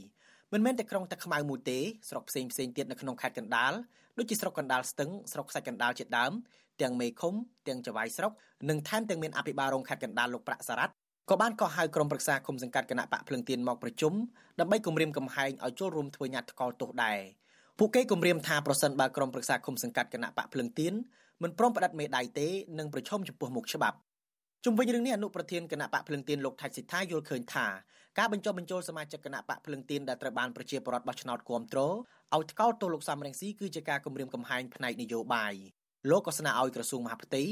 [0.53, 3.73] មិនមែនតែក្រុងតាខ្មៅមួយទេស្រុកផ្សេងផ្សេងទៀតនៅក្នុងខេត្តកណ្ដាល
[4.19, 6.33] ដូចជាស្រុកកណ្ដាលស្ទឹងស្រុកខ្សាច់កណ្ដាលជាដើម
[6.83, 7.35] ទាំងមេឃុំ
[7.69, 8.33] ទាំងចវាយស្រុក
[8.71, 10.93] និងថែមទាំងមានអភិបាលរងខេត្តកណ្ដាលលោកប្រាក់សារ៉ាត់
[11.31, 14.13] ក៏បានកោះហៅក្រុមប្រឹក្សាគុំសង្កាត់គណៈបកភ្លឹងទៀនមកប្រជុំ
[14.61, 17.21] ដើម្បីគម្រាមកំហែងឲ្យចូលរួមធ្វើញត្តិថ្កោលទោសដែរ
[17.79, 20.95] ពួកគេគម្រាមថាប្រសិនបើក្រុមប្រឹក្សាគុំសង្កាត់គណៈបកភ្លឹងទៀន
[21.43, 23.97] មិនព្រមផ្តិតមេដៃទេនឹងប្រឈមចំពោះមុខច្បាប់
[24.65, 27.67] ជុំវិញរឿងនេះអនុប្រធានគណៈបកភ្លឹងទៀនលោកថាច់សិដ្ឋាយល់ឃើញថា
[28.19, 35.55] ការបញ្ចុះបញ្ចូលសមាជិកគណៈបកភ្លឹងទៀនដែលត្រូវបានប្រជាពលរដ្ឋបោះឆ្នោតគាំទ្រឲ្យថ្កោលទោសលោកសំរងស៊ីគឺជាការគំរាមកំហែងផ្នែកនយោបាយ
[36.11, 37.43] លោកក៏ស្នើឲ្យក្រសួងមហាផ្ទៃ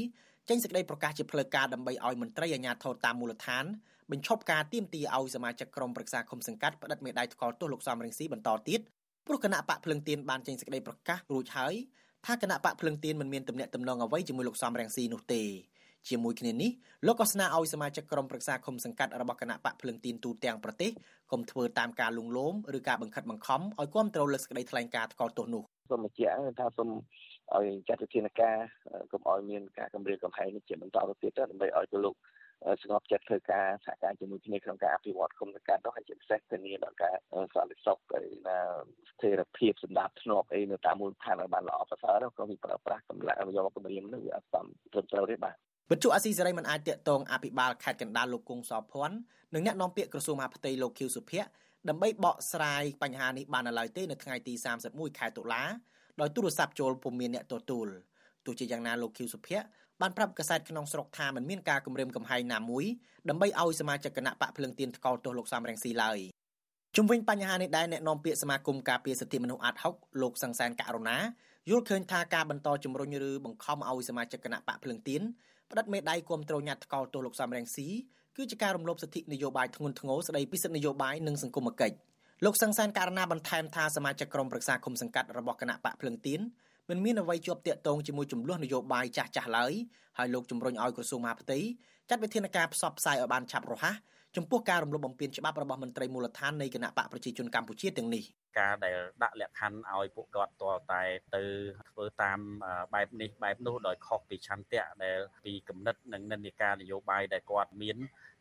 [0.49, 3.65] ចេញសេចក្តីប្រកាសជាផ្លូវការដើម្បីឲ្យមន្ត្រីអាជ្ញាធរតាមមូលដ្ឋាន
[4.11, 8.81] បញ្ឈប់ការទាមទារឲ្យសមាជិកក្រុមប្រឹក្សាគុំសង្កាត់ផ្តិតមេដាយថ្កោលទោសលោកសំរងស៊ីបន្តទៀត
[9.27, 11.73] ព្រោះគណៈបកភ្លឹងទៀនបានចេញសេចក្តីប្រកាសរួចហើយ
[12.25, 15.43] ថាគណៈបកភ្លឹងទៀនមិនមានទំនាក់ទំនងអ្វីជាមួយលោកសំរងស៊ីនោះទេ
[16.09, 16.71] ជាមួយគ្នានេះ
[17.07, 20.91] លោកក៏ស្នើឲ្យសមាជិកក្រុមប្រឹក្សាគុំសង្កាត់របស់គណៈបកភ្លឹងទៀនទូទាំងប្រទេស
[21.31, 26.89] កុំធ្វើតាមការលួងលោមឬការបង្ខិតបង្ខំឲ្យគ្រប់គ្រងលើសេចក្តីថ្លែងការណ៍ថ្កោលទោសនោះសូមបញ្ជាក់ថាសូម
[27.55, 28.57] ឲ្យចាត់វិធានការ
[29.11, 32.15] កុំឲ្យមានការគម្រាមកំហែងនេះជាបន្តទៅទៀតដើម្បីឲ្យទៅលោក
[32.83, 37.13] ស្ងប់ចិត្តធ្វើការសហការជាមួយគ្នាក្នុងការអភិវឌ្ឍគុំសង្កាត់នោះហើយជាពិសេសធានាដល់ការ
[37.55, 38.59] សន្តិសុខហើយណា
[39.09, 45.55] ស្ថិរភាពសម្ដាប់ធ្នាប់អីនៅតាមមូលដ្ឋានឲ្យបានល្អប្រសើរក៏មានប្រើប្រាស់កម្លាំងយកកម្រាមនោះវាអត់សមត្រឹមត្រូវទេបាទ
[45.91, 49.17] វិទ្យុអាស៊ីសេរីមិនអាចតាក់ទងអភិបាលខេត្តកណ្ដាលលោកគង់សោភ័ណ្ឌ
[49.53, 51.49] និងអ្នកនាំពាក្យក្រសួងមហាផ្ទៃលោកខៀវសុភ័ក្រ
[51.89, 54.53] ដើម្បីបកស្រាយបញ្ហានេះបាននៅឡើយទេនៅថ្ងៃទី
[54.87, 55.63] 31ខែតុលា
[56.21, 57.87] ដោយទូរស័ព្ទចូលពុំមានអ្នកទទួល
[58.45, 59.65] ទោះជាយ៉ាងណាលោកខៀវសុភ័ក្រ
[60.01, 62.85] បានប្រាប់កាសែតក្នុងស្រុកថាមិនមានការគម្រាមកំហែងណាមួយ
[63.29, 66.19] ដើម្បីឲ្យសមាជិកគណៈបកភ្លឹងទៀនថ្កោលទោសលោកសំរងស៊ីឡើយ
[66.95, 71.17] ជុំវិញបញ្ហានេះដែរអ្នកនាំពាក្យសមាគមការពារសិទ្ធិមនុស្សអាត់ហុកលោកសង្សានករណា
[71.69, 75.21] យល់ឃើញថាការបន្តជំរុញឬបង្ខំឲ្យសមាជិកគណៈបកភ្លឹងទៀន
[75.71, 77.87] ផ្តិតមេដៃគាំទ្រញ៉ាត់ថ្កោលទោសលោកសំរងស៊ី
[78.37, 81.95] គឺជាការរំលោភសិទ្ធិនយោបាយធ្ងន់ធ្ងរស្ដីពីសិទ្ធិនយោបាយនិងសង្គមគិច្ច
[82.45, 86.39] លោកសង្សានករណាបន្ថែមថាសមាជិកក្រុមប្រឹក្សាគុំសង្កាត់របស់គណៈបកភ្លឹងទៀន
[86.89, 89.73] មិនមានអ្វីជាប់ទាក់ទងជាមួយចំនួននយោបាយចាស់ចាស់ឡើយ
[90.17, 91.59] ហើយលោកជំរុញឲ្យក្រសួងមហាផ្ទៃ
[92.09, 93.95] ចាត់វិធានការផ្សព្វផ្សាយឲ្យបានឆាប់រហ័ស
[94.35, 98.23] ចំពោះការរំលោភបំពានច្បាប់របស់មន្ត្រីមូលដ្ឋាននៃគណៈបកប្រជាជនកម្ពុជាទាំងនេះ
[98.59, 101.03] ការដែលដាក់លក្ខខណ្ឌឲ្យពួកគាត់តតែ
[101.35, 101.43] ទៅ
[101.89, 102.39] ធ្វើតាម
[102.93, 107.97] បែបនេះបែបនោះដោយខុសពីឆន្ទៈដែលពីគំនិតនិងនិន្នាការនយោបាយដែលគាត់មាន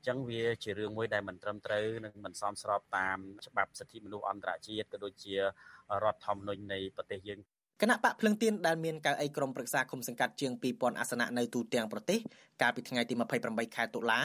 [0.06, 5.40] ចឹងវាជារឿងមួយដែលមិនត្រឹមត្រូវនិងមិនសមស្របតាមច្បាប់សិទ្ធិមនុស្សអន្តរជាតិក៏ដូចជារ
[6.04, 7.40] ដ្ឋធម្មនុញ្ញនៃប្រទេសយើង
[7.80, 12.18] គណៈបកភ្លឹងទៀនដែលមានកៅអីក្រុមប្រឹក្សាគុំសង្កាត់ជាង2000អាសនៈនៅទូទាំងប្រទេស
[12.62, 14.20] កាលពីថ្ងៃទី28ខែតុលា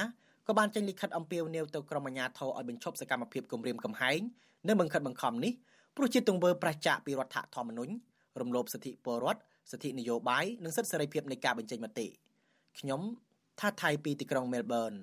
[0.48, 4.20] ក៏បានចេញលិខិតអំពាវនាវទៅក្រុមអាជ្ញាធរឲ្យបញ្ឈប់សកម្មភាពគំរាមកំហែង
[4.68, 5.54] និងបង្ខិតបង្ខំនេះ
[5.96, 7.94] ព្រោះជាទង្វើប្រឆាចពីរដ្ឋធម្មនុញ្ញ
[8.40, 12.08] រំលោភសិទ្ធិពលរដ្ឋសិទ្ធិនយោបាយនិងសិទ្ធិសេរីភាពនៃការបញ្ចេញមតិ
[12.80, 13.02] ខ្ញុំ
[13.60, 14.94] ថាថៃពីទីក្រុងមែលប៊ន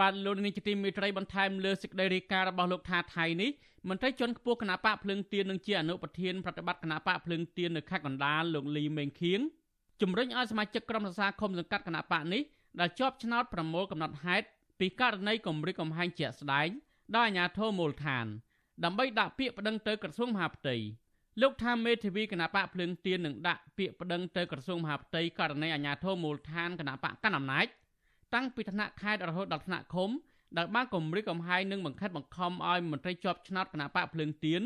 [0.00, 3.50] បាទលោកនាយកទីមេត្រីបន្ថែមលើសេចក្តីរាយការណ៍របស់លោកថាថៃនេះ
[3.88, 9.40] មន្ត្រីជាន់ខ្ពស់គណៈបកភ្លើងទៀននិងជាអនុប្រធានប្រតិបត្តិគណៈបកភ្លើងទៀននៅខេត្តកណ្ដាលលោកលីមេងខៀង
[10.00, 12.42] ជំរុញឲ្យសមាជិកក្រុមប្រឹក្សាឃុំសង្កាត់គណៈបកនេះ
[12.80, 14.46] ដែលជាប់ឆ្នោតប្រមូលកំណត់ហេតុ
[14.80, 16.68] ពីករណីគម្រិតកំហែងជាក់ស្ដែង
[17.16, 18.26] ដល់អាជ្ញាធរមូលដ្ឋាន
[18.84, 20.76] ដើម្បីដាក់ពាក្យប្តឹងទៅក្រសួងមហាផ្ទៃ
[21.42, 27.66] លោកថាមេធាវីគណៈបកភ្លើងទៀននឹងដាក់ពាក្យប្តឹងទៅក្រសួងមហាផ្ទៃករណីអាជ្ញាធរមូលដ្ឋានគណៈបកកណ្ដាលអំណាច
[28.34, 30.10] តាំងពីថ្នាក់ខេត្តរហូតដល់ថ្នាក់ឃុំ
[30.56, 34.62] ដែលបានគម្រិតកំហែងនិងបង្ខិតបង្ខំឲ្យមន្ត្រីជាប់ឆ្នោតគណៈបកភ្លើងទៀន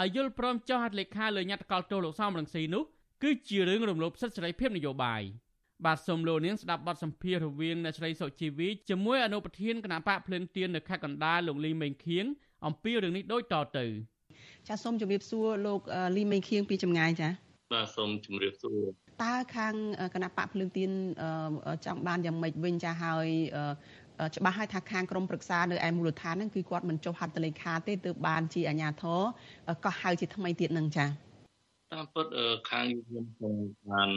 [0.00, 2.82] ឲ្យយល់ព្រមចុះហត្ថលេខាលើញត្តិកលទោសលោកសំរងស៊ីនោះ
[3.22, 5.22] គឺជារឿងរំលោភសិទ្ធិសេរីភាពនយោបាយ
[5.86, 12.24] បាទសូមលោកនាងស្ដាប់បទសម្ភាសន៍រវាងអ្នកស្រីសុជីវីជាមួយអនុប្រធានគណៈបកភ្លើងទៀននៅខេត្តកណ្ដាលលោកលីមេងខៀង
[12.66, 13.86] អំពីរឿងនេះដូចតទៅ
[14.68, 15.80] ចាសូមជម្រាបសួរលោក
[16.16, 17.28] លីមេងខៀងពីចម្ងាយចា
[17.72, 19.74] បាទសូមជម្រាបសួរ តើខាង
[20.14, 20.90] គណៈបកភ្លើងទៀន
[21.86, 23.26] ចង់បានយ៉ាងម៉េចវិញចាហើយ
[24.36, 29.20] ច្បាស់ហើយថាខាងក្រមប្រឹក្សានៅឯមូលដ្ឋានហ្នឹងគឺគាត់មិនចុះហត្ថលេខាទេទើបបានជាអាជ្ញាធរ
[29.84, 31.06] ក៏ហៅជាថ្មីទៀតនឹងចា
[31.92, 32.26] តាមពិត
[32.70, 33.58] ខាងខ្ញុំ cũng
[33.90, 34.10] បាន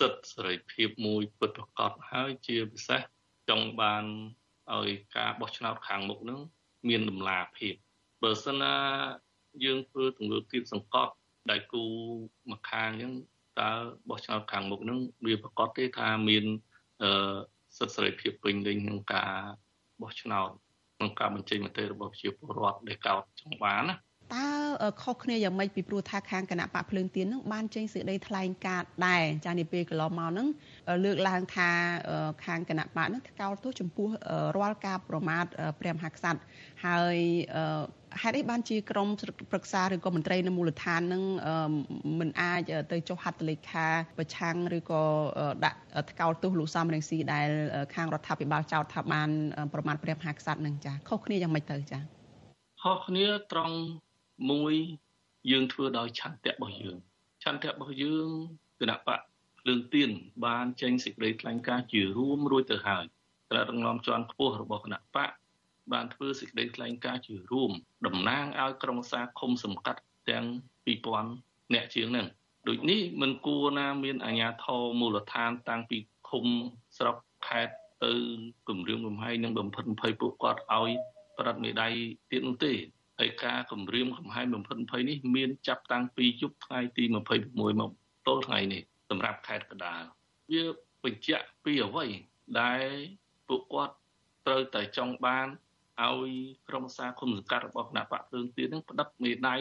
[0.00, 3.00] សិទ្ធិសេរីភាពមួយពិតប្រាកដហើយជាពិសេស
[3.48, 4.04] ចង់បាន
[4.74, 6.40] ឲ្យការបោះឆ្នោតខាងមុខនឹង
[6.88, 7.74] មានដំណាភាព
[8.22, 8.74] បើសិនណា
[9.64, 11.12] យើងធ្វើទង្វើគៀបសង្កត់
[11.50, 11.84] ដៃគូ
[12.50, 13.12] មកខាងអញ្ចឹង
[13.60, 13.70] តើ
[14.08, 16.44] បោះឆ្នោតខាងមុខនឹងវាប្រកាសទេថាមាន
[17.02, 17.36] អឺ
[17.78, 19.32] សិទ្ធិសេរីភាពពេញលេញក្នុងការ
[20.02, 20.50] បោះឆ្នោត
[20.96, 23.96] ក្នុងការបញ្ចេញមតិរបស់ប្រជាពលរដ្ឋដែលកោតចង់បានណា
[24.34, 24.48] តើ
[25.02, 30.48] ខុសគ្នាយ៉ាងម៉េចពីព្រោះថាខាងគណៈបកភ្លើងទៀននឹងបានចេញសេចក្តីថ្លែងការណ៍ដែរចានាពេលកន្លងមកនឹង
[31.04, 31.70] លើកឡើងថា
[32.44, 34.08] ខាងគណៈបកនឹងថ្កោលទោសចំពោះ
[34.56, 35.44] រាល់ការប្រមាថ
[35.80, 36.40] ព្រះមហាក្សត្រ
[36.86, 37.16] ហើយ
[38.22, 39.08] ហេតុអីបានជាក្រម
[39.50, 41.22] ប្រឹក្សាឬក៏មន្ត្រីនៅមូលដ្ឋាននឹង
[42.20, 42.60] មិនអាច
[42.92, 43.86] ទៅចុះហត្ថលេខា
[44.18, 45.02] ប្រឆាំងឬក៏
[45.64, 45.78] ដាក់
[46.10, 47.48] ថ្កោលទោសលោកសំរងស៊ីដែល
[47.94, 49.28] ខាងរដ្ឋាភិបាលចោទថាបាន
[49.72, 51.98] ប្រមាថព្រះមហាក្សត្រនឹងចាខុសគ្នាយ៉ាងម៉េចទៅចា
[52.82, 53.76] ខុសគ្នាត្រង់
[54.50, 54.74] មួយ
[55.50, 56.96] យើងធ្វើដោយឆន្ទៈរបស់យើង
[57.44, 58.28] ឆន្ទៈរបស់យើង
[58.80, 59.20] គណៈបក
[59.60, 60.10] ភ្លើងទៀន
[60.46, 63.04] បានចេញសេចក្តីថ្លែងការណ៍ជារួមរួចទៅហើយ
[63.50, 65.30] ត្រារងំជាន់ខ្ពស់របស់គណៈបក
[65.92, 67.70] បានធ្វើសេចក្តីថ្លែងការណ៍ជារួម
[68.06, 70.44] តំណាងឲ្យក្រុមសាឃុំសម្កាត់ទាំង
[71.10, 72.26] 2000អ្នកជាងនឹង
[72.68, 76.44] ដូចនេះមិនគួរណាមានអាជ្ញាធរមូលដ្ឋានតាំងពីឃុំ
[76.98, 77.16] ស្រុក
[77.48, 78.12] ខេត្តទៅ
[78.68, 80.90] គម្រាមកំហែងនិងបំផិតបំភ័យពួកគាត់ឲ្យ
[81.38, 81.88] ប្រដ្ឋមេដៃ
[82.30, 82.72] ទៀតនោះទេ
[83.18, 87.04] ហើយការគម្រាមកំហែងបំផិតភ័យនេះមានចាប់តាំងពីយប់ថ្ងៃទី
[87.42, 87.90] 26មក
[88.26, 90.02] ទល់ថ្ងៃនេះសម្រាប់ខេត្តកដាល
[90.52, 90.64] វា
[91.04, 92.06] បញ្ជាក់ពីអ្វី
[92.60, 92.84] ដែល
[93.48, 93.94] ពួកគាត់
[94.46, 95.46] ត្រូវតែចង់បាន
[96.04, 96.30] ឲ្យ
[96.68, 99.56] ក្រុមសាគុំសង្កាត់របស់គណៈបកភ្លើងទៀននឹងផ្ដិតមេដៃ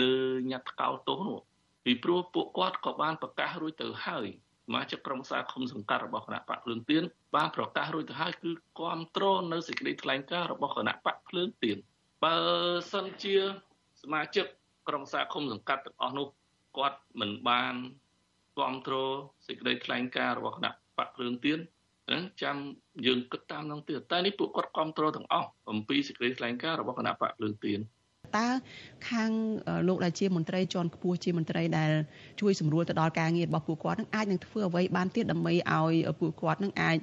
[0.00, 0.14] លើ
[0.50, 1.40] ញត្តិកោទោសនោះ
[1.84, 4.26] ពីព្រោះពួកគាត់ក៏បានប្រកាសរួចទៅហើយ
[4.66, 7.02] សមាជិកក្រុមសាគុំសង្កាត់របស់គណៈបកភ្លើងទៀន
[7.36, 11.76] បានប្រកាសរួចទៅហើយគឺគ្រប់គ្រងនៅសេចក្តីថ្លែងការណ៍របស់គណៈបកភ្លើងទៀន
[12.24, 12.36] បើ
[12.92, 13.36] សិនជា
[14.02, 14.46] សមាជិក
[14.88, 16.26] ក្រុមសាគុំសង្កាត់ទាំងអស់នោះ
[16.78, 17.74] គាត់មិនបាន
[18.56, 19.14] គ្រប់គ្រង
[19.46, 21.58] សេចក្តីថ្លែងការណ៍របស់គណៈបកភ្លើងទៀន
[22.08, 22.56] ហ្នឹងចាំ
[23.06, 27.80] យើងគិតតាមនោះទៀតតែនេះពួកគាត់គ្រប់គ្រងទាំងអស់អំពីសេចក្តីថ្លែងការណ៍របស់គណៈបកភ្លើងទៀន
[28.36, 28.48] តើ
[29.10, 29.30] ខាង
[29.88, 31.90] លោកដែលជាមន្ត្រីជាន់ខ្ពស់ជាមន្ត្រីដែល
[32.40, 36.96] ជួយសម្រួលទៅដល់ការងាររបស់ពួកគាត់នឹងអាចនឹងធ្វើអ្វីបានទៀតដើម្បីឲ្យពួកគាត់នឹងអាច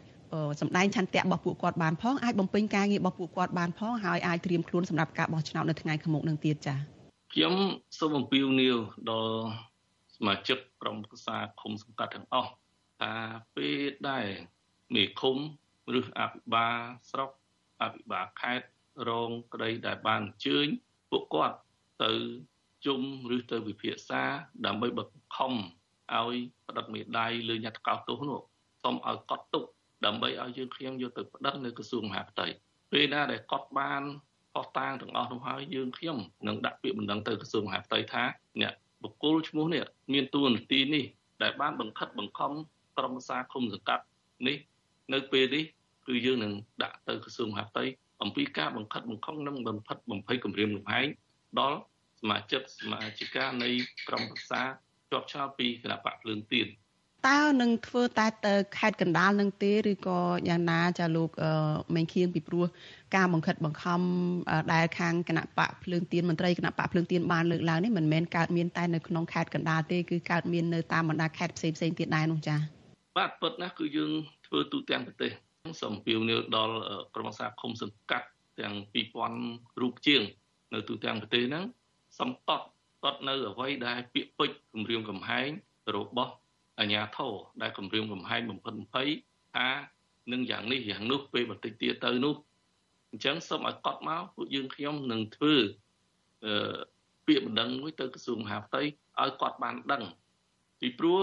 [0.62, 6.77] សម្ដែងឆន្ទៈរបស់ពួកគាត់បានផងអាចបំពេញការងាររបស់ពួកគាត់បានផងហើយអាចត្រៀមខ្លួនសម្រាប់ការបោះឆ្នោតនៅថ្ងៃខាងមុខនឹងទៀតចា៎
[7.33, 7.53] ខ្ញុំ
[7.99, 8.77] សូមអំពាវនាវ
[9.10, 9.39] ដល់
[10.17, 12.51] សមាជិកក្រុមប្រឹក្សាឃុំសង្កាត់ទាំងអស់
[13.01, 13.12] ថា
[13.55, 13.77] ពេល
[14.10, 14.25] ដែល
[14.95, 15.38] មេឃុំ
[15.97, 16.78] ឬអភិបាល
[17.10, 17.30] ស្រុក
[17.82, 18.67] អភិបាលខេត្ត
[19.10, 20.67] រងក្តីដែលបានអញ្ជើញ
[21.12, 21.58] ពួកគាត់
[22.04, 22.12] ទៅ
[22.86, 23.02] ជុំ
[23.36, 24.23] ឬទៅវិភាសា
[24.65, 26.36] ដើម្បីបង្ខំឲ្យ
[26.67, 28.41] ផ្ដិតមេដៃលើញត្តិកោតទោសនោះ
[28.84, 29.63] សូមឲ្យកត់ទុក
[30.06, 32.47] ដើម្បីឲ្យយើងខ្ញុំយកទៅផ្ដិតនៅក្រសួងមហាផ្ទៃ
[32.91, 34.04] ពេលណាដែលកត់បាន
[34.54, 38.23] ផុសតាងទាំងអស់នោះហើយយើងខ្ញុំនឹងដាក់ពាក្យបណ្ដឹងទៅក្រសួងមហាផ្ទៃថា
[38.62, 38.73] អ្នក
[39.04, 41.06] បុគ្គលឈ្មោះនេះមានតួនាទីនេះ
[41.43, 42.52] ដែលបានបង្ខិតបង្ខំ
[42.97, 44.04] ក្រុមប្រឹក្សាគុំសង្កាត់
[44.47, 44.58] នេះ
[45.13, 45.63] នៅពេលនេះ
[46.08, 47.84] គឺយើងនឹងដាក់ទៅក្រសួងមហាផ្ទៃ
[48.24, 51.08] អំពីការបង្ខិតបង្ខំនិងបំផិតបំភ័យគម្រាមកំហែង
[51.60, 51.78] ដល់
[52.22, 53.70] សមាជិកសមាជិកានៃ
[54.08, 54.62] ក្រុមប្រឹក្សា
[55.12, 56.67] ជាប់ឆ្នោតពីគណៈបកភ្លើងទៀន
[57.28, 61.30] តើនឹងធ្វើតែទៅខេត្តកណ្ដាលនឹងទេឬក៏យ៉ាងណាចាលោក
[61.96, 62.65] មេងខៀងពីព្រោះ
[63.15, 64.02] ការបង្ខិតបង្ខំ
[64.74, 72.60] ដែលខាងគណៈបកភ្លើងទៀនមន្ត្រីគណៈបកភ្លើងទៀនបានលើកឡើងនេះមិនមែនកើតមានតែនៅក្នុងខេត្តកណ្ដាលទេគឺកើតមាននៅតាមបណ្ដាខេត្តផ្សេងផ្សេងទៀតដែរនោះចា៎
[73.17, 74.12] បាទពិតណាស់គឺយើង
[74.47, 75.32] ធ្វើទូទាំងប្រទេស
[75.82, 76.75] សូមពៀវនាវដល់
[77.15, 78.27] ក្រុមសាឃុំសង្កាត់
[78.60, 78.73] ទាំង
[79.27, 80.21] 2000រូបជាង
[80.73, 81.65] នៅទូទាំងប្រទេសហ្នឹង
[82.19, 82.65] សំតត់
[83.03, 85.49] តត់នៅអ្វីដែលពាក្យពេចគម្រាមកំហែង
[85.95, 86.34] របស់
[86.80, 89.10] អាញាធរដែលគម្រាមកំហែងបំផិតបំភ័យ
[89.56, 89.67] ថា
[90.32, 92.36] នឹងយ៉ាងនេះយ៉ាងនោះពេលបន្តិចទៀតទៅនោះ
[93.12, 95.56] អញ្ចឹងសូមឲ្យកត់មកពួកយើងខ្ញុំនឹងធ្វើ
[96.45, 96.77] អឺ
[97.27, 98.82] ពាក្យបណ្ដឹងមួយទៅក្រសួងមហាផ្ទៃ
[99.21, 100.03] ឲ្យគាត់បានដឹង
[100.80, 101.19] ពីព្រោះ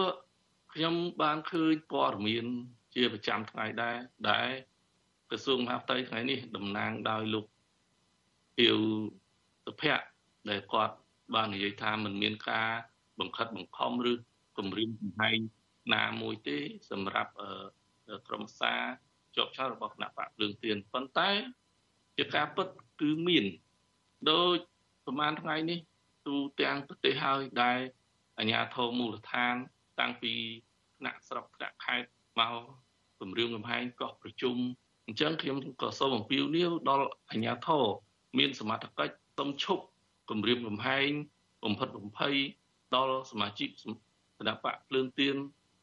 [0.75, 2.47] ខ្ញុំបានឃើញព័ត៌មាន
[2.95, 3.97] ជាប្រចាំថ្ងៃដែរ
[4.31, 4.49] ដែល
[5.31, 7.47] ក្រសួងមហាផ្ទៃថ្ងៃនេះតំណាងដោយលោក
[8.59, 8.81] អ៊ីវ
[9.65, 10.05] សុភ័ក្រ
[10.51, 10.97] ដែលគាត់
[11.35, 12.71] បាននិយាយថាมันមានការ
[13.21, 14.15] បង្ខិតបង្ខំឬ
[14.59, 15.39] គម្រាមកំហែង
[15.95, 16.59] ណាមួយទេ
[16.91, 17.33] សម្រាប់
[18.29, 18.83] ក្រុមសារ
[19.37, 21.31] ជាប់ឆ្នោតរបស់គណៈបកភ្លើងទៀនប៉ុន្តែ
[22.17, 22.69] ជាការពិត
[23.01, 23.45] គឺមាន
[24.31, 24.55] ដោយ
[25.05, 25.79] ប្រហែលថ្ងៃនេះ
[26.27, 27.79] ទូទាំងប្រទេសហើយដែល
[28.39, 29.57] អាជ្ញាធរមូលដ្ឋាន
[30.01, 30.33] តាំងពី
[30.99, 32.09] ថ្នាក់ស្រុកថ្នាក់ខេត្ត
[32.41, 32.55] មក
[33.21, 34.57] គម្រាមកំហែងកោះប្រជុំ
[35.07, 37.85] អញ្ចឹងខ្ញុំក៏សូមអំពាវនាវដល់អាជ្ញាធរ
[38.39, 39.85] មានសមត្ថកិច្ចទំឈប់
[40.31, 41.11] គម្រាមកំហែង
[41.65, 42.35] បំផិតបំភ័យ
[42.95, 43.69] ដល់សមាជិក
[44.39, 45.37] គណៈបកភ្លើងទៀន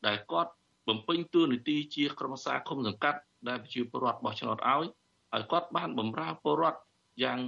[0.08, 0.52] ដែលគាត់
[0.88, 4.86] បំពេញតួនាទីជាក្រុមសាឃុំសង្កាត់ដែលប្រជាពលរដ្ឋបោះឆ្នោតឲ្យ
[5.32, 6.80] ហើយគាត់បានបម្រើពលរដ្ឋ
[7.24, 7.40] យ៉ាង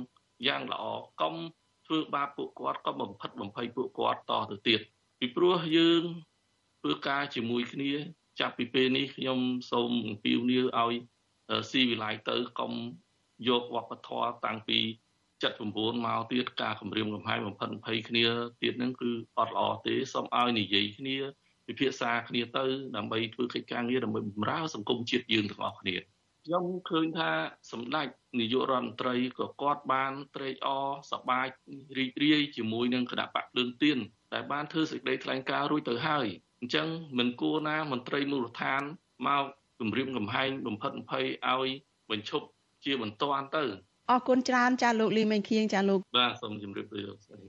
[0.47, 0.83] យ៉ាងល្អ
[1.21, 1.35] កុំ
[1.85, 4.81] ធ្វើបាបពួកគាត់ក៏បំផិតបំភ័យពួកគាត់តទៅទៀត
[5.19, 6.03] ពីព្រោះយើង
[6.83, 7.91] ធ្វើការជាមួយគ្នា
[8.39, 9.39] ចាប់ពីពេលនេះខ្ញុំ
[9.71, 10.95] សូមអំពាវនាវឲ្យ
[11.71, 12.71] ស៊ីវិល័យទៅកុំ
[13.47, 14.79] យកវប្បធម៌តាំងពី
[15.43, 18.25] 79មកទៀតការគម្រាមកំហែងបំផិតភ័យគ្នា
[18.61, 21.17] ទៀតហ្នឹងគឺអត់ល្អទេសូមឲ្យនិយាយគ្នា
[21.67, 22.65] ពិភាក្សាគ្នាទៅ
[22.95, 25.95] ដើម្បីធ្វើកិច្ចការងារដើម្បីបម្រើសង្គមជាតិយើងទាំងអស់គ្នា
[26.45, 27.31] ខ្ញុំឃើញថា
[27.71, 28.07] សម្ដេច
[28.39, 31.47] នាយករដ្ឋមន្ត្រីក៏គាត់បានត្រេកអរសប្បាយ
[31.97, 33.97] រីករាយជាមួយនឹងគណៈបកភ្លើងទៀន
[34.33, 36.27] តែបានធ្វើសេចក្តីថ្លែងការណ៍រួចទៅហើយ
[36.63, 38.81] អញ្ចឹងមិនគួរណាមន្ត្រីមូលដ្ឋាន
[39.27, 39.43] មក
[39.79, 41.67] គម្រាមកំហែងបំផិតបំភ័យឲ្យ
[42.11, 42.45] បញ្ឈប់
[42.85, 43.63] ជាបន្ទាន់ទៅ
[44.11, 47.39] អរគុណច្រើនចាលោកលីមេងខៀងចាលោកបាទសូមជម្រាបលាលោកស្រី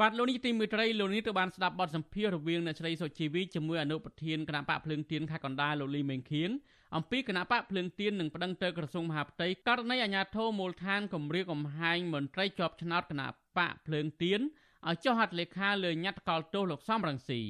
[0.00, 6.50] បាទលោកនេះទីមួយត្រីលោកនេះទៅបានស្ដាប់បទសម្ភាសន៍រវាងអ្នកស្រីសុជីវីជាមួយអនុប្រធានគណៈបកភ្លើងទៀនខេត្តកណ្ដាលលោកលីមេងខៀង
[6.96, 14.40] អំពីគណៈបកភ្លើងទៀននឹងប្តឹងទៅក្រសួងមហាផ្ទៃករណីអាញាធរមូលដ្ឋានគម្រាមកំហែងមន្ត្រីជាប់ឆ្នោតគណៈបកភ្លើងទៀន
[14.88, 17.40] ឲ្យចុះហត្ថលេខាលើញត្តិកលទោសលោកសំរងស៊ី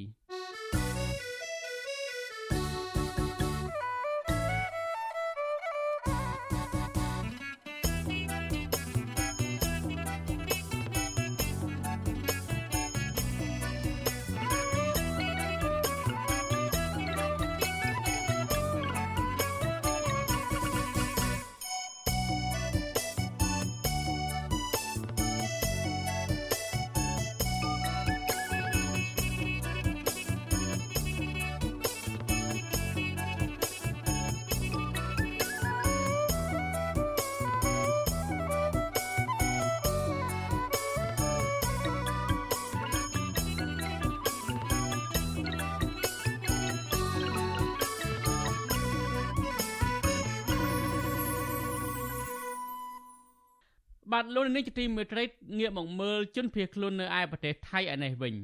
[54.35, 55.23] លោកនាងជាទីមេត្រី
[55.59, 58.35] ងាកមកមើលជនភៀសខ្លួននៅឯប្រទេសថៃឯនេះវិញ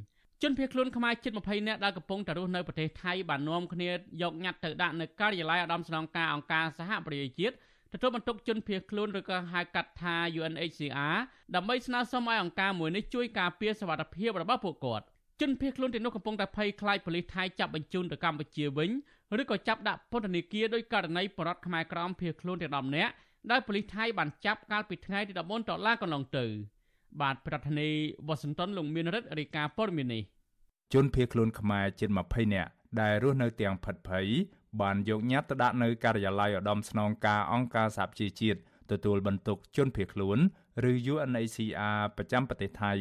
[0.41, 3.89] ជនភៀសខ្លួនខ្មែរជិត20នាក់ដែលកំពុងតែរស់នៅប្រទេសថៃបាននាំគ្នា
[4.21, 7.55] យកញត្តិទៅដាក់នៅការិយាល័យឧត្តមស្នងការអង្គការសហប្រជាជាតិ
[7.93, 11.15] ទទួលបន្ទុកជនភៀសខ្លួនឬក៏ហៅកាត់ថា UNHCR
[11.55, 15.05] ដើម្បីស្នើសុំឲ្យអង្គការមួយនេះជួយការពារសវត្ថិភាពរបស់ពួកគាត់
[15.41, 18.89] ជនភៀសខ្លួនទាំងនោះកំពុងតែភ័យខ្លាចប៉ូលីសថៃចាប់បញ្ជូនទៅកម្ពុជាវិញ
[19.41, 23.13] ឬក៏ចាប់ដាក់ពន្ធនាគារដោយករណីបរដ្ឋខ្មែរក្រមភៀសខ្លួនទាំង10នាក់
[23.51, 26.45] ដែលប៉ូលីសថៃបានចាប់កាលពីថ្ងៃទី14តុលាកន្លងទៅ
[27.21, 30.23] បាទប្រធានាធិបតីវ៉ាស៊ីនតោនលោកមានរិទ្ធរាយការណ៍ព័ត៌មាននេះ
[30.93, 32.69] ជនភៀសខ្លួនខ្មែរជិត20នាក់
[33.01, 34.27] ដែលរស់នៅទាំងផិតភ័យ
[34.81, 38.59] បានយកញត្តិទៅដាក់នៅការិយាល័យឧត្តមស្នងការអង្គការសហប្រជាជាតិ
[38.91, 40.37] ទទួលបន្ទុកជនភៀសខ្លួន
[40.89, 42.91] ឬ UNHCR ប្រចាំប្រទេសថៃ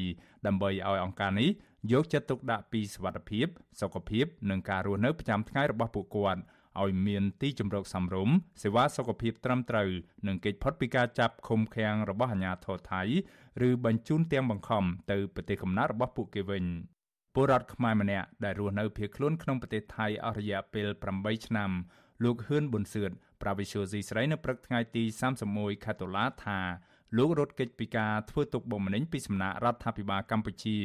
[0.46, 1.48] ដើម្បីឲ្យអង្គការនេះ
[1.92, 3.46] យកចិត្តទុកដាក់ពីសុខភាព
[3.80, 6.40] សុខភាពនិងការរស់នៅប្រចាំថ្ងៃរបស់ពួកគាត់
[6.82, 9.88] ឲ្យមានទីជម្រកសមរម្យសេវាសុខភាពត្រឹមត្រូវ
[10.26, 13.02] និងកិច្ចផុតពីការចាប់ឃុំឃាំងរបស់អាជ្ញាធរថៃ
[13.68, 16.64] ឬបញ្ជូនទាំងបង្ខំទៅប្រទេសកំណើតរបស់ពួកគេវិញ
[17.34, 21.70] ពលរដ្ឋខ្មែរម្នាក់ដែលរស់នៅភៀសខ្លួនក្នុងប្រទេសថៃអស់រយៈពេល8ឆ្នាំ
[22.24, 23.10] លោកហ៊ឿនប៊ុនសឿត
[23.42, 25.04] ប្រាវិសុយស៊ីស្រីនៅព្រឹកថ្ងៃទី
[25.44, 26.58] 31ខែតុលាថា
[27.16, 30.76] លោករត់គេចពីការធ្វើទុកបុកម្នេញពីសំណាក់រដ្ឋាភិបាលកម្ពុជា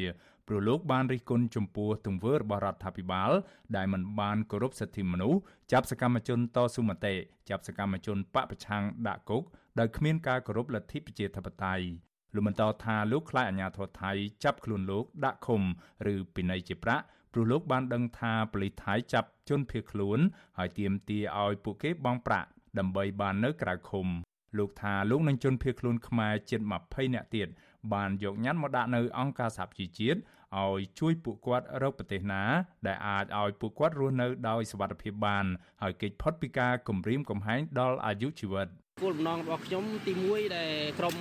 [0.54, 3.32] ព្រោះលោកបានរិះគន់ចំពោះទង្វើរបស់រដ្ឋាភិបាល
[3.76, 5.40] ដែលមិនបានគោរពសិទ្ធិមនុស្ស
[5.72, 7.14] ចាប់សកម្មជនតស៊ូមតិ
[7.50, 9.44] ចាប់សកម្មជនបពប្រឆាំងដាក់គុក
[9.80, 11.86] ដោយគ្មានការគោរពលទ្ធិប្រជាធិបតេយ្យ
[12.34, 14.12] លោកបន្តថាលោកខ្លាចអាជ្ញាធរថៃ
[14.44, 15.62] ចាប់ខ្លួនលោកដាក់ឃុំ
[16.14, 20.20] ឬពិន័យជាប្រាក់ព្រោះលោកបានដឹងថាប៉ូលីសថៃចាប់ជនភៀសខ្លួន
[20.58, 24.08] ហើយទាមទារឲ្យពួកគេបង់ប្រាក់ដើម្បីបាននៅក្រៅឃុំ
[24.58, 27.48] លោកថាលោកនឹងជនភៀសខ្លួនខ្មែរជិត20នាក់ទៀត
[27.94, 30.20] បានយកញត្តិមកដាក់នៅអង្គការសហប្រជាជាតិ
[30.60, 32.44] ឲ្យជួយពួកគាត់រកប្រទេសណា
[32.88, 35.46] ដែលអាចឲ្យពួកគាត់រស់នៅដោយសុវត្ថិភាពបាន
[35.82, 38.70] ហើយគេចផុតពីការគំរាមកំហែងដល់អាយុជីវិត
[39.04, 41.16] គោលបំណងរបស់ខ្ញុំទី1ដែលក្រម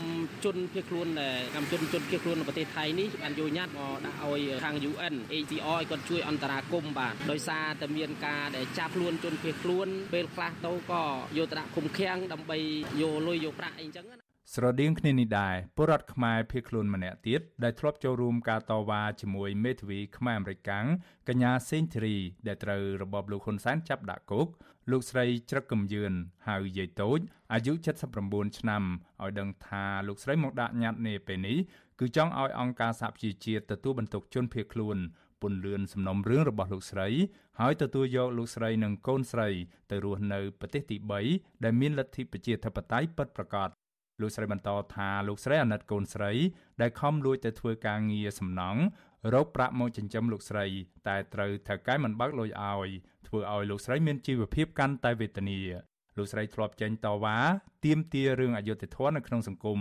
[0.45, 11.05] ជនភៀសខ្លួនដែលកម្មជនជនភៀសខ្លួននៅប្រទេសថៃនេះបានយកញត្តិមកដាក់ឲ្យខាង UN ACR ឲ្យគាត់ជួយអន្តរាគមន៍បាទដោយសារតែមានការដែលចាប់ខ្លួនជនភៀសខ្លួនពេលខ្លះទៅក៏
[11.39, 12.59] យកទៅដាក់ឃុំឃាំងដើម្បី
[13.01, 14.20] យកលុយយកប្រាក់អីចឹងណា
[14.55, 20.87] ស្រដៀងគ្នានេះដែរពលរដ្ឋខ្មែរភៀសខ្លួនម្នាក់ទៀតដែលធ្លាប់ចូលរួមការតវ៉ាជាមួយមេធាវីខ្មែរអមេរិកាំង
[21.29, 24.47] កញ្ញាសេងធីរីដែលត្រូវរបបលោកហ៊ុនសែនចាប់ដាក់គុក
[24.91, 26.13] លោកស្រីច្រឹកកំយឿន
[26.49, 27.19] ហៅយាយតូច
[27.53, 27.73] អាយុ
[28.17, 28.83] 79ឆ្នាំ
[29.23, 31.59] ឲ្យដឹងថាលោកស្រីមកដាក់ញត្តិនេះពេលនេះ
[32.01, 34.99] គឺចង់ឲ្យអង្គការសហប្រជាជាតិទទួលបន្ទុកជនភៀសខ្លួន
[35.43, 37.09] ពន្លឿនសំណុំរឿងរបស់លោកស្រី
[37.61, 39.49] ហើយទទួលយកលោកស្រីនិងកូនស្រី
[39.91, 40.97] ទៅរស់នៅប្រទេសទី
[41.31, 43.71] 3ដែលមានលទ្ធិប្រជាធិបតេយ្យពិតប្រាកដ
[44.21, 46.33] លោកស្រីបន្តថាលោកស្រីអាណិតកូនស្រី
[46.81, 48.83] ដែលខំលួចទៅធ្វើការងារសំណង់
[49.35, 50.67] រកប្រាក់មកចិញ្ចឹមលោកស្រី
[51.09, 52.91] តែត្រូវថៅកែមិនបើកលុយឲ្យ
[53.27, 55.59] ធ្វើឲ្យលោកស្រីមានជីវភាពកាន់តែវេទនា
[56.17, 57.37] លោកស្រីធ្លាប់ចេញតវ៉ា
[57.85, 59.81] ទាមទាររឿងអយុត្តិធម៌នៅក្នុងសង្គម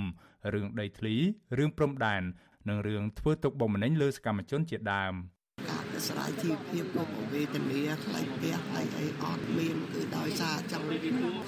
[0.53, 1.15] រឿងដីធ្លី
[1.57, 2.23] រឿងព្រំដែន
[2.69, 5.38] និងរឿងធ្វើទុកបុកម្នេញលើសកម្មជនជាដើមការប្រ
[6.07, 10.87] ស្រ័យជីវភាពរបស់វេទនាខ្លាញ់ផ្ទះខ្លាញ់អីអត់មានគឺដោយសារចង់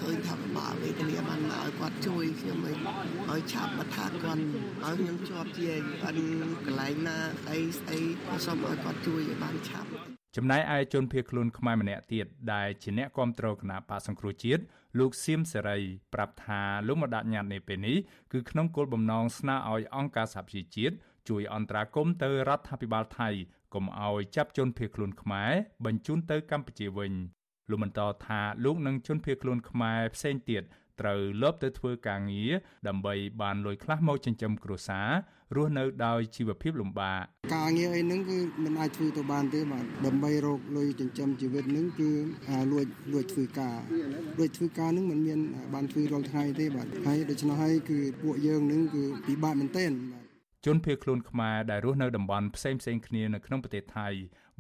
[0.02, 5.68] ឃើញថាបាវេទនាបានមកឲ្យគាត់ជួយខ្ញុំឲ្យឆាប់មកថាគាត់ឲ្យខ្ញុំជាប់ជា
[6.06, 6.20] អិន
[6.66, 7.18] កន្លែងណា
[7.50, 8.00] អីស្អី
[8.46, 9.90] សូមឲ្យគាត់ជួយឲ្យបានឆាប់
[10.36, 14.62] ចំណែកឯជនភៀសខ្លួនខ្មែរម្នាក់ទៀតដែលជាអ្នកគ្រប់គ្រងគណៈបកសង្គ្រោះជាតិ
[15.00, 15.80] លោកសៀមសេរី
[16.14, 17.98] ប្រាប់ថាលោកមកដាក់ញត្តិនេះពេលនេះ
[18.32, 20.96] គឺក្នុងគោលបំណងស្នើឲ្យអង្គការសហប្រជាជាតិ
[21.30, 23.30] ជួយអន្តរាគមន៍ទៅរដ្ឋាភិបាលថៃ
[23.74, 25.52] កុំឲ្យចាប់ជនភៀសខ្លួនខ្មែរ
[25.86, 27.14] បញ្ជូនទៅកម្ពុជាវិញ
[27.70, 30.64] លោកបន្តថាលោកនឹងជនភៀសខ្លួនខ្មែរផ្សេងទៀត
[31.02, 32.52] ត្រូវលបទៅធ្វើការងារ
[32.88, 35.10] ដើម្បីបានលុយខ្លះមកចិញ្ចឹមគ្រួសារ
[35.56, 37.22] រស់នៅដោយជីវភាពលំបាក
[37.56, 42.10] ការងារអីហ្នឹងគឺមិនអាចធ្វើទៅបានទេបាទដើម្បីរកលុយចិញ្ចឹមជីវិតហ្នឹងគឺ
[42.72, 43.78] លួចលួចធ្វើការ
[44.40, 45.40] លួចធ្វើការហ្នឹងមិនមាន
[45.74, 50.21] បានធ្វើរាល់ថ្ងៃទេបាទហើយដូច្នោះហើយគឺពួកយើងហ្នឹងគឺពិបាកមែនទែនបាទ
[50.66, 54.08] ជនភៀសខ្លួនខ្មែរដែលរស់នៅតំបន់ផ្សេងផ្សេងគ្នានៅក្នុងប្រទេសថៃ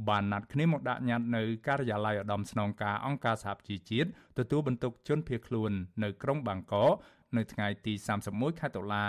[0.10, 4.10] បានណាត់គ្នាមកដាក់ញត្តិនៅការិយាល័យឧត្តមស្នងការអង្គការសហប្រជាជាតិ
[4.40, 5.72] ទទួលបន្ទុកជនភៀសខ្លួន
[6.04, 6.94] នៅក្រុងបាងកក
[7.38, 7.94] នៅថ្ងៃទី
[8.28, 9.08] 31ខែតុលា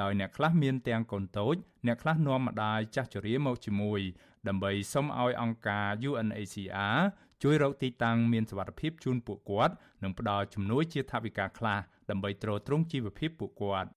[0.00, 1.54] ដោយអ្នកខ្លះមានទាំងកូនតូច
[1.86, 4.00] អ្នកខ្លះនាំម្ដាយចាស់ជរាមកជាមួយ
[4.48, 6.98] ដើម្បីសុំឲ្យអង្គការ UNHCR
[7.42, 13.90] ជួយរកទីតាំងមានសុវត្ថិភាពជូនពួកគាត់និងផ្ដល់ជំនួយជាថវិកាខ្លះដើម្បីទ្រទ្រង់ជីវភាពពួកគាត់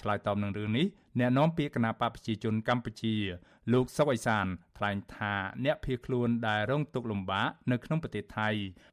[0.00, 0.86] ឆ្លើយតបនឹងរឿងនេះ
[1.18, 3.14] អ្នកនាំពាក្យគណៈបកប្រជាជនកម្ពុជា
[3.72, 4.46] លោកសុកអេសាន
[4.78, 8.48] ថ្លែងថាអ្នកភៀសខ្លួនដែលរងទុក្ខលំបាកនៅក្នុងប្រទេសថៃ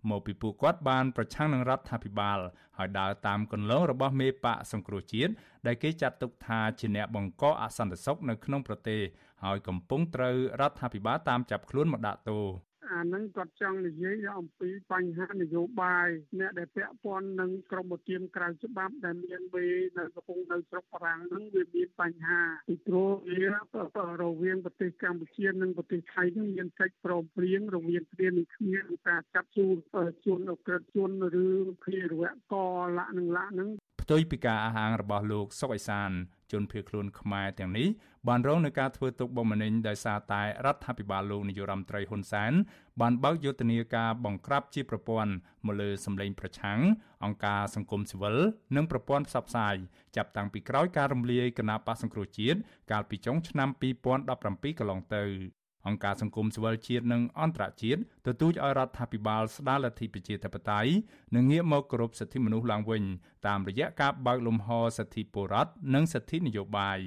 [0.09, 2.39] មកពីពួកគាត់បានប្រឆាំងនឹងរដ្ឋាភិបាល
[2.77, 5.31] ហើយដើរតាមគន្លងរបស់មេបកសង្គ្រោះជាតិ
[5.65, 9.01] ដែលគេចាត់ទុកថាជាអ្នកបង្កអសន្តិសុខនៅក្នុងប្រទេស
[9.43, 23.45] ហើយកំពុងត្រូវរដ្ឋាភិបាលតាមចាប់ខ្លួនមកដាក់ទោស អាហ្នឹងគាត់ចង់និយាយអំពីបញ្ហានយោបាយអ្នកដែលពាក់ព័ន្ធនឹងក្រមទាមក្រៅច្បាប់ដែលមានវេនៅកំពុងនៅស្រុកបារាំងហ្នឹងវាមានបញ្ហាពីព្រោះវា
[24.21, 29.75] រវាងប្រទេសកម្ពុជានិងប្រទេសថៃហ្នឹងមានកិច្ចព្រមព្រៀងរវាងគ្នានឹងគ្នាក្នុងការចាត់ជួន
[30.25, 31.11] ជួនអក្រិតជួន
[31.43, 31.47] ឬ
[31.85, 32.23] ភារវ
[32.53, 32.55] ក
[32.97, 33.69] លៈនឹងលៈហ្នឹង
[34.01, 36.11] ផ្ទុយពីការអះអាងរបស់លោកសុកអេសាន
[36.51, 37.87] ជនភៀសខ្លួនខ្មែរទាំងនេះ
[38.27, 42.53] បានរងនឹងការធ្វើទុកបុកម្នេញដោយសារតែរដ្ឋាភិបាលលោកនាយរដ្ឋមន្ត្រីហ៊ុនសែន
[43.01, 45.31] បានបើកយុទ្ធនាការបង្ក្រាបជាប្រព័ន្ធ
[45.65, 46.79] មកលើសម្លេងប្រឆាំង
[47.23, 48.37] អង្គការសង្គមស៊ីវិល
[48.75, 49.75] និងប្រព័ន្ធផ្សព្វផ្សាយ
[50.15, 52.59] ចាប់តាំងពីក្រោយការរំលាយគណៈបកសង្គ្រោះជាតិ
[52.91, 53.69] កាលពីចុងឆ្នាំ
[54.19, 55.23] 2017កន្លងទៅ
[55.87, 60.91] អង្គការសង្គមស៊ីវិលជាតិនិងអន្តរជាតិទទូចឲ្យរដ្ឋាភិបាលស្ដារលទ្ធិប្រជាធិបតេយ្យ
[61.35, 63.03] និងងាកមកគោរពសិទ្ធិមនុស្សឡើងវិញ
[63.47, 66.99] តាមរយៈការបើកលំហសិទ្ធិពលរដ្ឋនិងសិទ្ធិនយោបាយ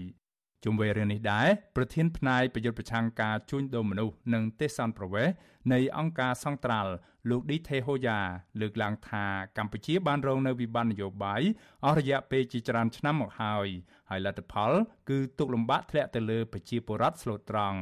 [0.65, 5.29] ជុំវិញរឿងនេះដែរប្រធានផ្នែកប្រយុទ្ធប្រឆាំងការជួញដូរមនុស្សនិងទេសន្តប្រវេស
[5.73, 6.93] នៃអង្គការសង្ត្រាល់
[7.31, 8.21] លោកឌីថេហូយ៉ា
[8.61, 9.25] លើកឡើងថា
[9.59, 11.43] កម្ពុជាបានរងនៅវិបត្តិនយោបាយ
[11.85, 13.69] អស់រយៈពេលជាច្រើនឆ្នាំមកហើយ
[14.11, 14.73] ហើយលទ្ធផល
[15.09, 17.79] គឺទុកលំបាកធ្លាក់ទៅលើប្រជាពលរដ្ឋស្លូតត្រង់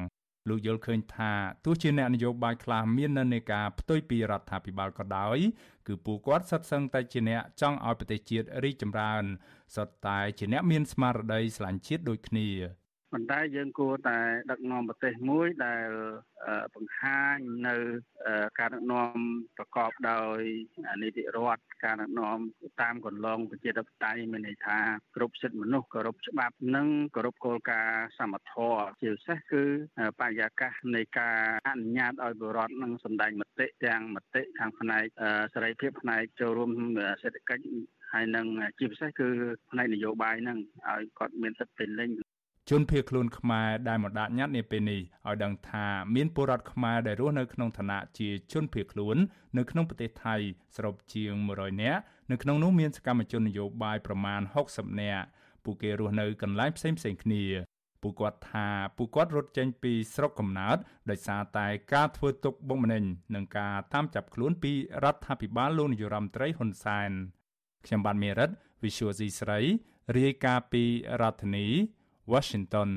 [0.49, 1.33] លោកយល់ឃើញថា
[1.65, 5.39] ទោះជាអ្នកនយោបាយខ្លះមាននិន្នាការផ្ទុយពីរដ្ឋាភិបាលក៏ដោយ
[5.87, 9.25] គឺពួកគាត់សិតសឹងតែជាអ្នកចង់ឲ្យប្រទេសជាតិរីកចម្រើន
[9.75, 12.49] សុទ្ធតែជាអ្នកមានស្មារតីស្រឡាញ់ជាតិដូចគ្នា
[13.13, 14.19] ប៉ុន្តែយើងគួរតែ
[14.51, 15.89] ដឹកនាំប្រទេសមួយដែល
[16.75, 17.37] បង្ហាញ
[17.69, 17.77] នៅ
[18.59, 19.17] ការដឹកនាំ
[19.57, 20.41] ប្រកបដោយ
[21.03, 22.39] នីតិរដ្ឋ ការដឹកនាំ
[22.83, 24.79] តាមកន្លងប្រជាធិបតេយ្យមានន័យថា
[25.17, 26.87] គ្រប់សិទ្ធិមនុស្សគោរពច្បាប់និង
[27.17, 29.63] គោរពគោលការណ៍សមធម៌ជាពិសេសគឺ
[30.21, 31.39] បរិយាកាសនៃការ
[31.69, 35.05] អនុញ្ញាតឲ្យបរដ្ឋនឹងសម្ដែងមតិទាំងមតិខាងផ្នែក
[35.55, 36.71] សេរីភាពផ្នែកចូលរួម
[37.23, 37.65] សេដ្ឋកិច្ច
[38.13, 38.47] ហើយនឹង
[38.79, 39.29] ជាពិសេសគឺ
[39.71, 42.11] ផ្នែកនយោបាយហ្នឹងឲ្យគាត់មានសិទ្ធិពេញលេញ
[42.71, 49.17] ជនភៀសខ្លួនខ្មែរដែលមកដាក់ញត្តិនាពេលនេះឲ្យដឹងថាមានពលរដ្ឋខ្មែរដែលរស់នៅក្នុងឋានៈជាជនភៀសខ្លួន
[49.59, 50.35] នៅក្នុងប្រទេសថៃ
[50.77, 52.01] សរុបជាង100នាក់
[52.31, 55.25] នៅក្នុងនោះមានសកម្មជននយោបាយប្រមាណ60នាក់
[55.65, 57.45] ពួកគេរស់នៅកន្លែងផ្សេងផ្សេងគ្នា
[58.03, 60.77] ពួកគាត់ថាពួកគាត់រត់ចេញពីស្រុកកំណើត
[61.11, 63.05] ដោយសារតែការធ្វើទុកបុកម្នេញ
[63.35, 64.73] និងការតាមចាប់ខ្លួនពី
[65.05, 67.11] រដ្ឋាភិបាលលោកនាយរដ្ឋមន្ត្រីហ៊ុនសែន
[67.87, 68.51] ខ្ញុំបាទមេរិត
[68.83, 69.61] Visual C ស្រី
[70.19, 70.85] រាយការណ៍ពី
[71.21, 71.69] រដ្ឋធានី
[72.33, 72.91] Washington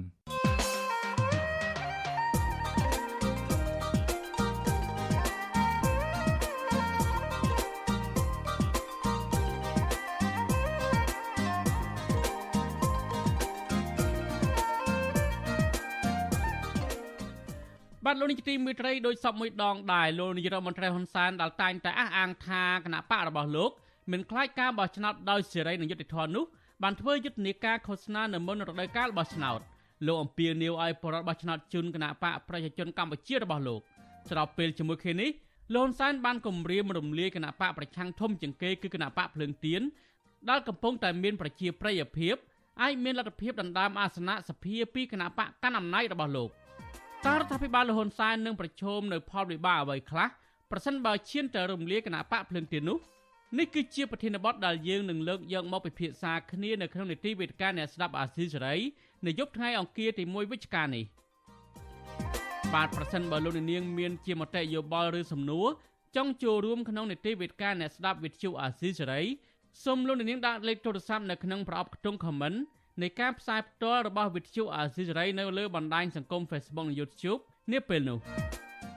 [18.05, 23.71] បាទលោកនាយកទីមេត្រីដោយសពមួយដងដែរលោកនាយរដ្ឋមន្ត្រីហ៊ុនសែនដែលតែងតែអះអាងថាគណៈបករបស់លោក
[24.11, 26.45] មិនខ្លាចការបោះឆ្នោតដោយសេរីនិងយុត្តិធម៌នោះ
[26.83, 29.59] បានធ្វើយុទ្ធនាការឃោសនានៅមុនរដូវកាលបោះឆ្នោត
[30.05, 33.81] លោកអំពីនីវឲ្យបរដ្ឋបោះឆ្នោតជូនគណៈបកប្រជាជនកម្ពុជារបស់លោក
[34.29, 35.29] ស្របពេលជាមួយគ្នានេះ
[35.73, 39.81] លោកហ៊ុនសែនបានគម្រាមរំលាយគណៈបកប្រឆាំងធំជាងគេគឺគណៈបកភ្លើងទៀន
[40.49, 42.35] ដែលកំពុងតែមានប្រជាប្រិយភាព
[42.81, 46.49] អាចមានលទ្ធភាពដណ្ដើមអាសនៈសភាពីគណៈបកកាន់អំណាចរបស់លោក
[47.25, 50.27] តើរដ្ឋាភិបាលលហ៊ុនសែននឹងប្រឈមនៅផលវិបាកអ្វីខ្លះ
[50.71, 52.97] ប្រសិនបើឈានទៅរំលាយគណៈបកភ្លើងទៀននោះ
[53.57, 58.75] នេះគឺជាប្រធានបទដែលយើងនឹងលើកយកមកពិភាក្សាគ្នានៅក្នុងនីតិវេទិកាអ្នកស្ដាប់អាស៊ីសេរី
[59.25, 61.03] នៅយប់ថ្ងៃអង្គារទី1វិច្ឆិកានេះ
[62.73, 65.67] បាទប្រសិនបើលោកនាងមានជាមតិយោបល់ឬសំណួរ
[66.15, 69.21] ចង់ចូលរួមក្នុងនីតិវេទិកាអ្នកស្ដាប់វិទ្យុអាស៊ីសេរី
[69.83, 72.57] សូមលោកនាងដាក់លេខទូរស័ព្ទនៅក្នុងប្រអប់ខ្ទង់ comment
[73.01, 77.41] នៃការផ្សាយផ្ទាល់របស់វិទ្យុអាស៊ីសេរីនៅលើបណ្ដាញសង្គម Facebook និង YouTube
[77.71, 78.19] នាពេលនោះ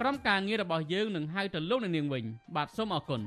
[0.01, 2.25] ក្រុមការងាររបស់យើងនឹងហៅទៅលោកនាងវិញ
[2.57, 3.23] បាទសូមអរគុណ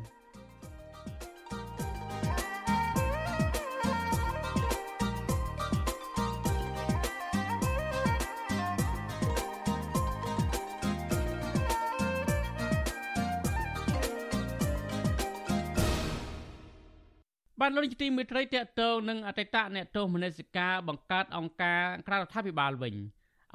[17.77, 22.95] លោកនាយកទីមេត្រីតេតតងនឹងអតីតអ្នកទោសមនសិការបង្កើតអង្គការក្រៅរដ្ឋាភិបាលវិញ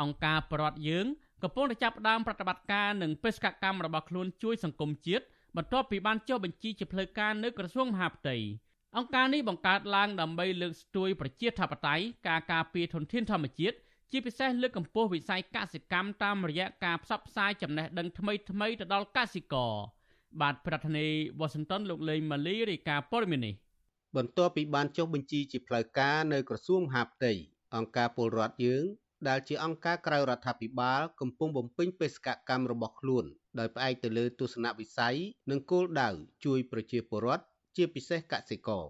[0.01, 1.07] អង្គការប្រដ្ឋយើង
[1.43, 5.25] កំពុងតែចាប់ផ្ដើមប្រតិបត្តិការនិងបេសកកម្មរបស់ខ្លួនជួយសង្គមជាតិ
[5.57, 8.37] បន្ទាប់ពីបានចុះបញ្ជីជាផ្លូវការនៅក្រសួងមហាផ្ទៃ
[8.97, 13.77] អង្គការនេះបង្កើតឡើងដើម្បីលើកស្ទួយប្រជាធិបតេយ្យការការពារធនធានធម្មជាតិ
[14.13, 19.73] ជាពិសេសលើកកម្ពស់វិស័យកសិកម្មតាមរយៈការផ្សព្វផ្សាយចំណេះដឹងថ្មីថ្មីទៅដល់កសិករ
[20.41, 23.55] បាទប្រធានាធិបតីវ៉ាស៊ីនតោនលោកលេងម៉ាលីរាយការណ៍ព័ត៌មាននេះ
[24.17, 27.33] បន្ទាប់ពីបានចុះបញ្ជីជាផ្លូវការនៅក្រសួងមហាផ្ទៃ
[27.77, 28.85] អង្គការពលរដ្ឋយើង
[29.29, 33.25] ដែលជាអង្គការក្រៅរដ្ឋាភិបាលកំពុងបំពេញបេសកកម្មរបស់ខ្លួន
[33.59, 35.17] ដោយផ្អែកទៅលើទស្សនវិស័យ
[35.51, 36.09] និងគោលដៅ
[36.45, 37.45] ជួយប្រជាពលរដ្ឋ
[37.77, 38.85] ជាពិសេសកសិករ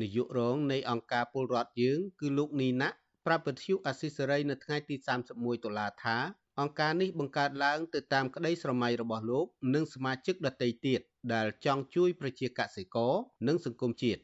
[0.00, 2.88] នាយករងនៃអង្គការពលរដ្ឋយើងគឺលោកនីណា
[3.26, 4.96] ប្រាប់វិទ្យុអស៊ីសេរីនៅថ្ងៃទី
[5.30, 6.16] 31តុលាថា
[6.60, 11.00] អង្គការនេះបង្កើតឡើងទៅតាមក្តីស្រមៃរបស់លោក និងសមាជិកដទៃទៀត
[11.34, 13.12] ដែលចង់ជួយប្រជាកសិករ
[13.48, 14.22] និងសង្គមជាតិ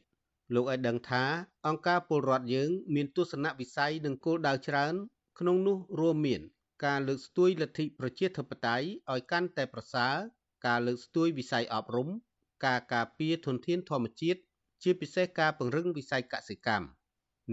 [0.53, 1.23] លោកឲ្យដឹងថា
[1.67, 4.93] អង្គការពលរដ្ឋយើងមានទស្សនវិស័យនិងគោលដៅច្រើន
[5.39, 6.41] ក្នុងនោះរួមមាន
[6.85, 10.15] ការលើកស្ទួយលទ្ធិប្រជាធិបតេយ្យឲ្យកាន់តែប្រសើរ
[10.67, 12.09] ការលើកស្ទួយវិស័យអប់រំ
[12.65, 14.39] ការការពារធនធានធម្មជាតិ
[14.83, 16.87] ជាពិសេសការពង្រឹងវិស័យកសិកម្ម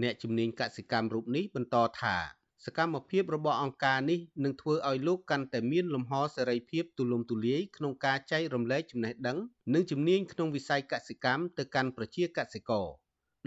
[0.01, 9.37] អ្នកជំនាញកសិកម្មរូបនេះបន្តថា សកម្មភាពរបស់អង្គការនេះនឹងធ្វើឲ្យលោកកាន់តែមានលំហសេរីភាពទូលំទូលាយក្នុងការចែករំលែកចំណេះដឹង
[9.73, 12.87] និងជំនាញក្នុងវិស័យកសិកម្មទៅកាន់ប្រជាកសិករ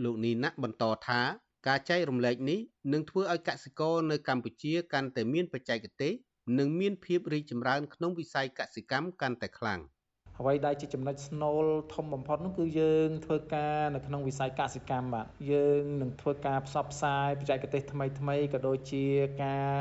[0.05, 1.21] លោកនីណាក់បន្តថា
[1.69, 2.61] ការចែករំលែកនេះ
[2.93, 6.13] នឹងធ្វើឲ្យកសិករនៅកម្ពុជាកាន់តែមានបច្ចេកទេស
[6.59, 9.81] និងមានភាពរីកចម្រើនក្នុងវិស័យកសិកម្មកាន់តែខ្លាំង។
[10.41, 11.65] អ្វីដែលជាចំណុចស្នូល
[11.95, 19.07] ធំបំផុតនោះគឺយើងធ្វើការនៅក្នុងវិស័យកសិកម្មបាទយើងនឹងធ្វើការផ្សព្វផ្សាយបច្ចេកទេសថ្មីថ្មីក៏ដូចជា
[19.45, 19.73] ការ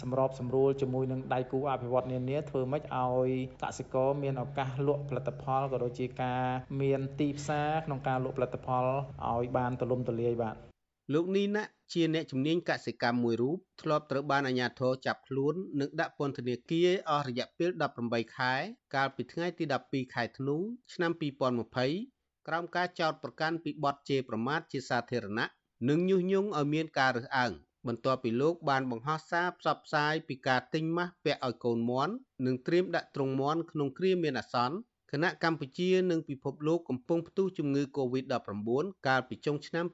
[0.00, 3.30] សម្របសម្រួលជាមួយនឹងដៃគូអភិវឌ្ឍនានាធ្វើម៉េចឲ្យ
[3.62, 6.44] កសិករមានឱកាសលក់ផលិតផលក៏ដូចជាការ
[6.80, 8.86] មានទីផ្សារក្នុងការលក់ផលិតផល
[9.30, 10.71] ឲ្យបានទូលំទូលាយបាទ
[11.12, 17.70] លោកនីណាជាអ្នកជំនាញកសិកម្មមួយរូបធ្លាប់ត្រូវបានអាជ្ញាធរចាប់ខ្លួននិងដាក់ពន្ធនាគារអស់រយៈពេល
[18.02, 18.52] 18ខែ
[18.94, 20.56] កាលពីថ្ងៃទី12ខែធ្នូ
[20.92, 21.12] ឆ្នាំ
[21.80, 25.46] 2020ក្រោមការចោទប្រកាន់ពីបទជេរប្រមាថជាសាធារណៈ
[25.88, 27.52] និងញុះញង់ឲ្យមានការរើសអើង
[27.86, 32.12] បន្ទាប់ពីលោកបានបង្ហោះសារផ្សព្វផ្សាយពីការទិញម៉ាស់ពាក់ឲ្យកូនមន់
[32.46, 34.76] និងត្រៀមដាក់ទ្រង់មន់ក្នុងគ្រាមានអាសន្ន
[35.14, 39.84] គណៈកម្ពុជានិងពិភពលោកកំពុងផ្ទុះជំងឺ Covid-19 កាលពីចុងឆ្នាំ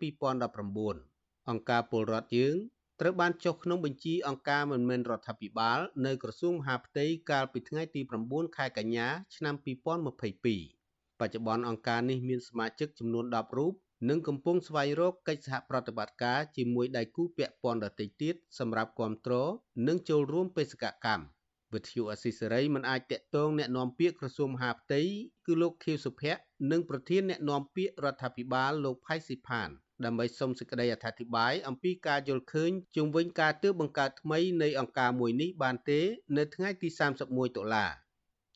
[0.71, 2.57] 2019អង្គការពលរដ្ឋយើង
[3.01, 13.73] ត្រូវបានចុះក្នុងបញ្ជីអង្គការមិនមែនរដ្ឋាភិបាលនៅក្រសួងមហាផ្ទៃកាលពីថ្ងៃទី9ខែកញ្ញាឆ្នាំ2022បច្ចុប្បន្នអង្គការនេះមានសមាជិកចំនួន10រូប
[14.09, 19.51] និងកំពុងស្វែងរកកិច្ចសហប្រតិបត្តិការជាមួយដៃគូពាក់ព័ន្ធដទៃទៀតសម្រាប់គ្រប់គ្រង
[19.89, 21.38] និងចូលរួមបេសកកម្ម
[21.75, 25.01] វិទ្យុអស៊ីសេរីមិនអាចតាក់ទងអ្នកនាំពាក្យក្រសួងមហាផ្ទៃ
[25.47, 26.41] គឺលោកខៀវសុភ័ក្រ
[26.71, 29.69] និងប្រធានអ្នកនាំពាក្យរដ្ឋាភិបាលលោកផៃស៊ីផាន
[30.05, 36.01] ដើម្បីសុំសេចក្តីអធិប្បាយអំពីការយល់ឃើញជុំវិញការទើបបង្កើតថ្មីនៃអង្គការមួយនេះបានទេ
[36.37, 36.89] នៅថ្ងៃទី
[37.25, 37.87] 31តុលា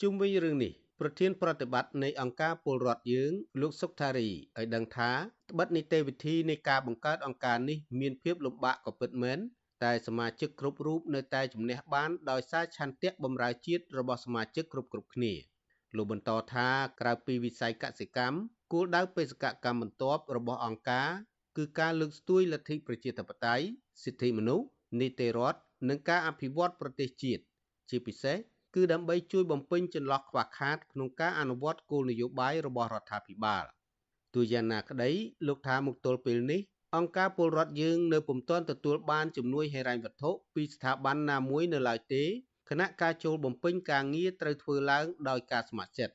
[0.02, 5.10] ជុំវិញរឿងនេះប្រធានប្រតិបត្តិនៃអង្គការពលរដ្ឋយើងលោកសុកថារីឲ្យដឹងថា
[5.50, 9.38] ត្បិតនីតិវិធីនៃការបង្កើតអង្គការនេះមានភាពលំបាកក៏ពិតមែន
[9.84, 15.32] តែសមាជិកគ្រប់រូបនៅតែជំនះបានដោយសារឆន្ទៈបម្រើជាតិរបស់សមាជិកគ្រប់គ្រប់គ្នា
[15.96, 16.68] លោកបន្តថា
[17.00, 18.36] ក្រៅពីវិស័យកសិកម្ម
[18.72, 21.08] គោលដៅបេសកកម្មបន្ទាប់របស់អង្គការ
[21.56, 23.64] គឺការលើកស្ទួយលទ្ធិប្រជាធិបតេយ្យ
[24.04, 24.66] សិទ្ធិមនុស្ស
[25.00, 25.58] នីតិរដ្ឋ
[25.88, 27.42] និងការអភិវឌ្ឍប្រទេសជាតិ
[27.90, 28.36] ជាពិសេស
[28.74, 33.64] គឺដើម្បីជួយបំពេញចន្លោះខ្វះខាតក្នុងការអនុវត្តគោលនយោបាយរបស់រដ្ឋាភិបាល
[34.34, 35.10] ទូយ៉ាងណាក្តី
[35.46, 36.60] លោកថាមកទល់ពេលនេះ
[36.96, 42.24] អង្គការពលរដ្ឋយើងនៅពុំទាន់ទទួលបានជំនួយហិរញ្ញវត្ថុពីស្ថាប័នណាមួយនៅឡើយទេ
[42.70, 46.14] គណៈការចូលបំពេញការងារត្រូវធ្វើឡើងដោយការស្ម័គ្រចិត្ត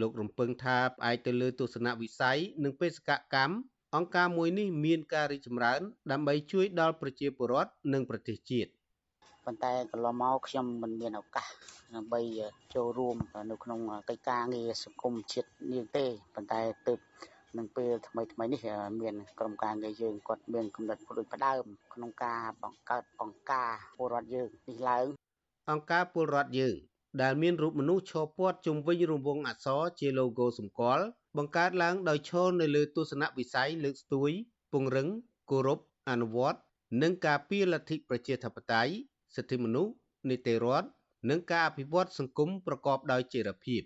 [0.00, 3.56] លោករំពឹងថាផ្អែកទៅលើទស្សនវិស័យនិងបេសកកម្ម
[3.96, 8.70] អង្គការមួយនេះមានការរីកចម្រើន ដើម្បីជួយដល់ប្រជាពលរដ្ឋនិងប្រទេសជាតិ
[9.44, 11.48] ប៉ុន្តែកន្លងមកខ្ញុំមិនមានឱកាស
[11.94, 12.20] ដើម្បី
[12.74, 13.16] ចូលរួម
[13.50, 16.04] នៅក្នុងកិច្ចការងារសង្គមជាតិនេះទេ
[16.34, 16.98] ប៉ុន្តែទើប
[17.58, 18.66] នឹងពេលថ្មីថ្មីនេះ
[19.00, 25.06] មានក្រុមការងារយើងគាត់មានគំនិតដូចផ្ដើម ក្នុងការបង្កើតអង្គការពលរដ្ឋយើងនេះឡើង
[25.70, 26.76] អង្គការពលរដ្ឋយើង
[27.22, 31.04] ដែលមានរូបមនុស្សឈរព័ទ្ធជុំវិញរង្វង់អក្សរជា logo សម្គាល់
[31.36, 34.30] បង្កើតឡើងដោយឈរនៅលើទស្សនវិស័យលើកស្ទួយ
[34.72, 35.08] ពង្រឹង
[35.50, 35.78] គោរព
[36.10, 36.60] អនុវត្ត
[37.02, 38.92] និងការពារលទ្ធិប្រជាធិបតេយ្យ
[39.36, 39.92] សិទ្ធិមនុស្ស
[40.30, 40.88] នីតិរដ្ឋ
[41.30, 43.82] និងការអភិវឌ្ឍសង្គមប្រកបដោយចីរភាព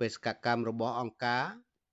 [0.00, 1.44] បេសកកម្មរបស់អង្គការ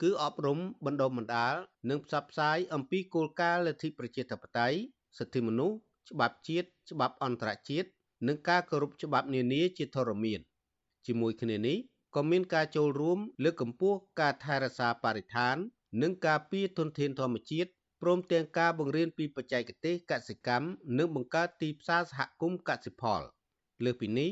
[0.02, 1.56] គឺអប់រំបណ្ដុំបណ្ដាល
[1.90, 4.78] និងផ្សព្វផ្សាយអំពីគោលការណ៍លទ្ធិប្រជាធិបតេយ្យ
[5.18, 5.78] សិទ្ធិមនុស្ស
[6.12, 7.90] ច្បាប់ជាតិច្បាប់អន្តរជាតិ
[8.28, 10.40] និងការគោរពច្បាប់នានាជាធរមាន
[11.08, 11.78] ជាមួយគ្នានេះ
[12.16, 15.56] ក៏មានការចូលរួមលើកកម្ពស់ការថែរក្សាបរិស្ថាន
[16.02, 17.70] និងការពារធនធានធម្មជាតិ
[18.02, 20.68] ព្រមទាំងការបង្រៀនពីបច្ចេកទេសកសិកម្ម
[20.98, 23.22] និងបង្កើតទីផ្សារសហគមន៍កសិផល
[23.84, 24.32] លើសពីនេះ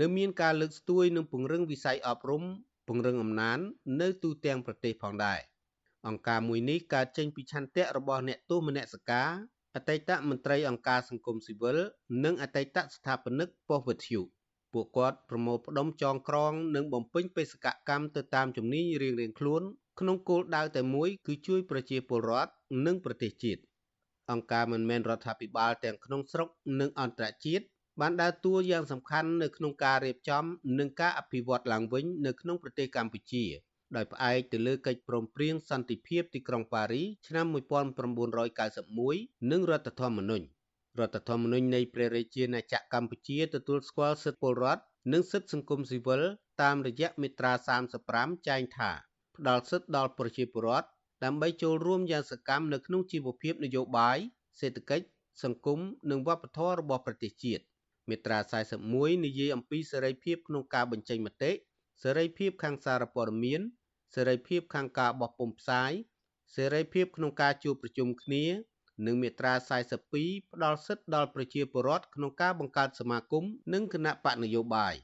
[0.00, 2.42] នៅមានការលើកស្ទួយនិងពង្រឹងវិស័យអប់រំ
[2.86, 3.58] ពង្រឹងអំណាច
[4.00, 5.40] នៅទូទាំងប្រទេសផងដែរ
[6.08, 9.28] អង្គការមួយនេះកើតចេញពីឆន្ទៈរបស់អ្នកទោសមនសិការ
[9.74, 11.78] អតីតមន្ត្រីអង្គការសង្គមស៊ីវិល
[12.24, 14.20] និងអតីតស្ថាបនិកប៉ុស្តិ៍វិទ្យុ
[14.72, 19.62] ពួកគាត់ប្រមូលផ្ដុំចងក្រង និងបំពេញបេសកកម្មទៅតាមជំនាញរៀងៗខ្លួន
[20.00, 22.50] ក្នុងគោលដៅតែមួយគឺជួយប្រជាពលរដ្ឋ
[22.86, 23.62] និងប្រទេសជាតិ
[24.30, 26.48] អង្គការមិនមែនរដ្ឋាភិបាលទាំងក្នុងស្រុក
[26.80, 27.64] និងអន្តរជាតិ
[28.00, 30.44] បានដើរតួយ៉ាងសំខាន់នៅក្នុងការរៀបចំ
[30.78, 33.44] និងការអភិវឌ្ឍឡើងវិញនៅក្នុងប្រទេសកម្ពុជា
[33.96, 40.44] ដោយផ្អែកទៅលើកិច្ចព្រមព្រៀងសន្តិភាពទីក្រុងប៉ារីឆ្នាំ1991និងរដ្ឋធម្មនុញ្ញ
[40.98, 44.82] រដ្ឋធម្មនុញ្ញនៃព្រះរាជាណាចក្រកម្ពុជាទទួលស្គាល់សិទ្ធិពលរដ្ឋ
[45.12, 46.22] និងសិទ្ធិសង្គមស៊ីវិល
[46.62, 47.52] តាមរយៈមាត្រា
[47.98, 48.90] 35ចែងថា
[49.36, 50.88] ផ្ដល់សិទ្ធិដល់ប្រជាពលរដ្ឋ
[51.24, 54.18] ដើម្បីចូលរួមយ៉ាងសកម្មនៅក្នុងជីវភាពនយោបាយ
[54.60, 55.06] សេដ្ឋកិច្ច
[55.42, 55.78] សង្គម
[56.10, 57.62] និងវប្បធម៌របស់ប្រទេសជាតិ
[58.08, 58.38] មាត្រា
[58.82, 61.52] 41និយាយអំពីសេរីភាពក្នុងការបញ្ចេញមតិ
[62.02, 63.60] សេរីភាពខាងសារព័ត៌មាន
[64.14, 65.92] សេរីភាពខាងការបោះពុម្ពផ្សាយ
[66.56, 68.44] សេរីភាពក្នុងការជួបប្រជុំគ្នា
[69.06, 69.54] និងមាត្រា
[70.08, 74.94] 42ផ្ដល់សិទ្ធិដល់ប្រជាពលរដ្ឋក្នុងការបង្កើតសមាគមនិងគណៈបកនយោបាយ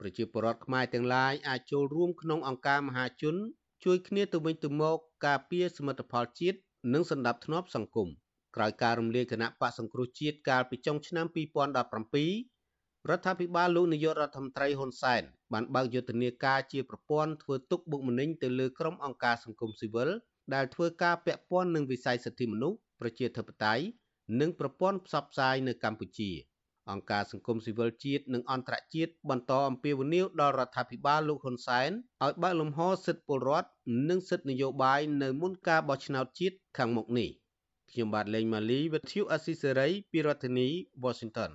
[0.00, 3.36] ប្រជាពលរដ្ឋខ្មែរទាំងឡាយអាចចូលរួមក្នុងអង្គការមហាជន
[3.84, 6.58] ជួយគ្នាទៅវិញទៅមកការពារសមិទ្ធផលជាតិ
[6.92, 8.08] និងសន្តិភាពសង្គម
[8.56, 20.10] ក្រោយការរំលាយគណៈបកសង្គ្រោះជាតិកាលពីចុងឆ្នាំ2017រដ្ឋាភិបាលលោកនាយករដ្ឋមន្ត្រីហ៊ុនសែនបានបើកយុទ្ធនាការជាប្រព័ន្ធធ្វើទុកបុកម្នេញទៅលើក្រុមអង្គការសង្គមស៊ីវិល
[20.54, 23.84] ដែលធ្វើការពាក់ព័ន្ធនឹងវិស័យសិទ្ធិមនុស្សប្រជាធិបតេយ្យ
[24.40, 26.30] និងប្រព័ន្ធផ្សព្វផ្សាយនៅកម្ពុជា
[26.90, 31.90] អង្គការសង្គមស៊ីវិលជាតិនិងអន្តរជាតិបន្តអំពាវនាវដល់រដ្ឋាភិបាលលោកហ៊ុនសែន
[32.24, 33.68] ឲ្យបើកលំហសិទ្ធិពលរដ្ឋ
[34.08, 37.30] និងសិទ្ធិនយោបាយនៅមុនការបោះឆ្នោតជាតិខាងមុខនេះ
[37.94, 40.68] ខ្ញុំបាទលេងម៉ាលីវិទ្យុអស៊ីសេរីពីរដ្ឋធានី
[41.04, 41.50] Washington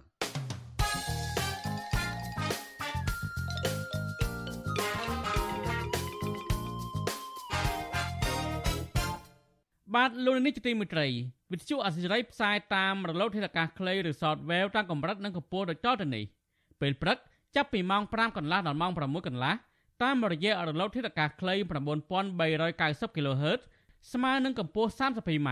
[9.95, 11.07] បាទលោកនេះជាទីមេត្រី
[11.51, 16.23] វិទ្យុអសិរ័យផ្សាយតាមរលកធាតុអាកាសខ្លីឬ Shortwave តាមកម្រិតនិងកម្ពស់ដូចតទៅនេះ
[16.81, 17.17] ពេលព្រឹក
[17.55, 19.53] ចាប់ពីម៉ោង5កន្លះដល់ម៉ោង6កន្លះ
[20.03, 21.55] តាមរយៈរលកធាតុអាកាសខ្លី
[22.35, 23.61] 9390 kHz
[24.13, 25.51] ស្មើនឹងកម្ពស់ 32m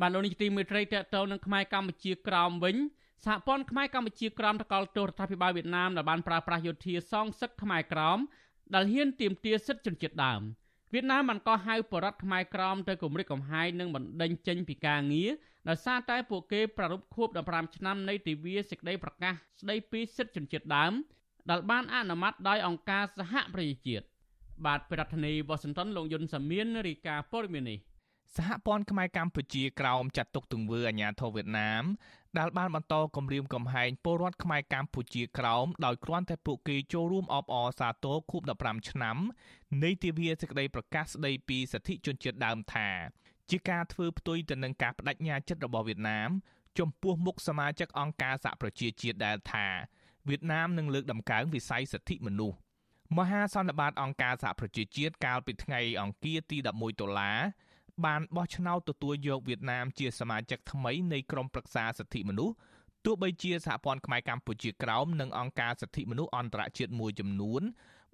[0.00, 2.76] បានលោកនេះទីមេត្រីតកតទៅនឹងខ្មែរកម្ពុជាក្រោមវិញ
[3.24, 8.18] សហព័ន្ធខ្មែរកម្ពុជាក្រោមតកលទោសរដ្ឋាភិបាលវៀតណាមដែលបានប្រើប្រាស់យោធាសងសឹកខ្មែរក្រោម
[8.74, 10.40] ដែលហ៊ានទាមទារសិទ្ធិជនជាតិដើម
[10.92, 15.30] វៀតណាមបានកោះហៅបរដ្ឋខ្មែរក្រោមទៅគម្រិតកំហែងនិងបណ្ដេញចេញពីការងារ
[15.68, 20.92] ដោយសារតែពួកគេប្រារព្ធខួប15ឆ្នាំនៃទិវាសេចក្តីប្រកាសស្តីពីសិទ្ធិជនជាតិដើម
[21.50, 24.04] ដែលបានអនុម័តដោយអង្គការសហប្រជាជាតិ
[24.66, 27.78] បាទប្រធានាធិបតីវ៉ាស៊ីនតោនលោកយុនសាមៀនរាយការណ៍ព័ត៌មាននេះ
[28.36, 31.84] សហព័ន្ធខ្មែរកម្ពុជាក្រោមចាត់ទុកទង្វើអាញាធរវៀតណាម
[32.38, 39.16] ដែលបានបន្តគម្រាមកំហែងពលរដ្ឋខ្មែរកម្ពុជាក្រោមដោយគ្រាន់តែពួកគេចូលរួមអបអរសាទរខួប15ឆ្នាំ
[39.82, 42.88] នៃទិវាសេចក្តីប្រកាសស្តីពីសិទ្ធិជនជាតិដើមថា
[43.50, 46.30] ជាការធ្វើផ្ទុយទៅនឹងការបដិញ្ញាចិត្តរបស់វៀតណាម
[46.78, 49.66] ចំពោះមុខសមាជិកអង្គការសហប្រជាជាតិដែលថា
[50.28, 52.56] វៀតណាមនឹងលើកដំកើងវិស័យសិទ្ធិមនុស្ស
[53.18, 57.32] មហាសន្និបាតអង្គការសហប្រជាជាតិកាលពីថ្ងៃអង្គារទី11តុលា
[58.06, 62.54] បានបោះឆ្នោតទទួលយកវៀតណាមជាសមាជិកថ្មីនៃក្រុមប្រឹក្សាសិទ្ធិមនុស្ស
[63.04, 67.62] ទោះបីជាសហព័ន្ធខ្មែរកម្ពុជាក្រោមនិងអង្គការសិទ្ធិមនុស្សអន្តរជាតិមួយចំនួន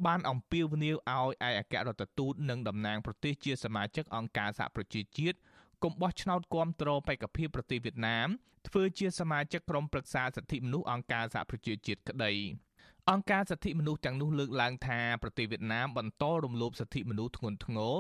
[0.07, 5.39] បានអំពាវនាវឲ្យឯកអគ្គរដ្ឋទូតនិងតំណាងប្រទេសជាសមាជិកអង្គការសហប្រជាជាតិ
[5.82, 8.28] កុំបោះឆ្នោតគាំទ្របេក្ខភាពប្រទេសវៀតណាម
[8.68, 12.32] ធ្វើជាសមាជិកក្រុមប្រឹក្សាសិទ្ធិមនុស្សអង្គការសហប្រជាជាតិក្តី
[13.11, 17.95] អង្គការសិទ្ធិមនុស្សទាំងនោះលើកឡើងថាប្រទេសវៀតណាមបន្តរំលោភសិទ្ធិមនុស្សធ្ងន់ធ្ងរ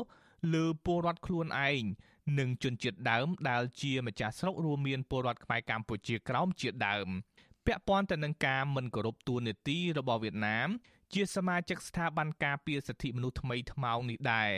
[0.54, 1.84] លើពលរដ្ឋខ្លួនឯង
[2.38, 7.08] និងជនជាតិដើមដែលជាម្ចាស់ស្រុករួមមានពលរដ្ឋខ្មែរកម្ពុជាក្រោមជាដើម
[7.66, 10.68] ពាក់ព័ន្ធទៅនឹងការមិនគោរពទួនាទីរបស់វៀតណាម
[11.14, 14.50] ជាសមាជិកស្ថាប័នការពារសិទ្ធិមនុស្សថ្មីថ្មោងនេះដែរ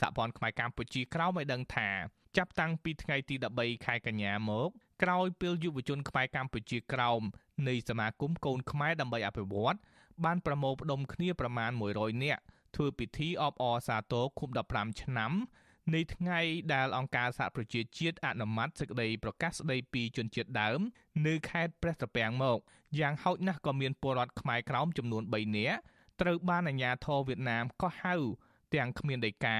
[0.00, 1.88] សហព័ន្ធខ្មែរកម្ពុជាក្រោមឲ្យដឹងថា
[2.36, 4.68] ចាប់តាំងពីថ្ងៃទី13ខែកញ្ញាមក
[5.02, 7.22] ក្រោយពេលយុវជនខ្មែរកម្ពុជាក្រោម
[7.68, 9.76] នៃសមាគមកូនខ្មែរដើម្បីអភិវឌ្ឍ
[10.24, 12.42] បានប្រមូលផ្ដុំគ្នាប្រមាណ100នាក់
[12.76, 15.32] ធ្វើពិធីអបអរសាទរខួប15ឆ្នាំ
[15.94, 16.40] នៃថ្ងៃ
[16.74, 20.80] ដែលអង្គការសហប្រជាជាតិអនុម័តសេចក្តីប្រកាសស្តីពីជនជាតិដើម
[21.26, 22.58] នៅខេត្តព្រះត្រពាំងមក
[23.00, 25.78] យ៉ាងហោចណាស់ក៏មានពលរដ្ឋខ្មែរក្រោមចំនួន3នាក់
[26.20, 28.14] ត្រូវបានអាជ្ញាធរវៀតណាមកោះហៅ
[28.74, 29.56] ទាំងគ្មានដីកា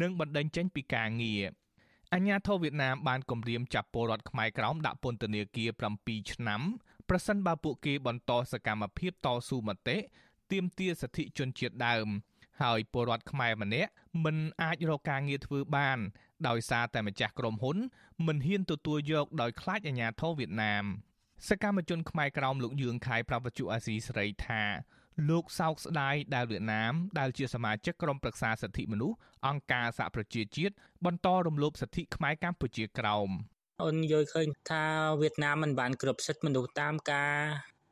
[0.00, 1.42] និងបណ្តេញចេញពីការងារ
[2.14, 5.70] អាញាធរវៀតណាមបានគម្រាមចាប់ពលរដ្ឋខ្មែរក្រោមដាក់ពន្ធនាគារ
[6.00, 6.60] 7ឆ្នាំ
[7.08, 9.98] ប្រសិនបើពួកគេបន្តសកម្មភាពតស៊ូមតិ
[10.52, 12.08] ទាមទារសិទ្ធិជនជាតិដើម
[12.62, 13.90] ហើយពលរដ្ឋខ្មែរម្នាក់
[14.24, 15.98] មិនអាចរកការងារធ្វើបាន
[16.48, 17.76] ដោយសារតែម្ចាស់ក្រុមហ៊ុន
[18.26, 20.84] មិនហ៊ានទទួលយកដោយខ្លាចអាជ្ញាធរវៀតណាម
[21.48, 24.62] សកម្មជនខ្មែរក្រោមលោកយឿងខៃប្រវត្តិអាស៊ីសេរីថា
[25.28, 30.74] លោកសោកស្ដាយដែលវៀតណាមដែលជាសមាជិកក្រុមប្រឹក្សាសិទ្ធិមនុស្សអង្គការសហប្រជាជាតិ
[31.06, 33.28] បន្តរំលោភសិទ្ធិខ្មែរកម្ពុជាក្រោម
[33.84, 34.84] អូនយល់ឃើញថា
[35.20, 37.36] វៀតណាមមិនបានគ្រប់សិទ្ធិមនុស្សតាមការ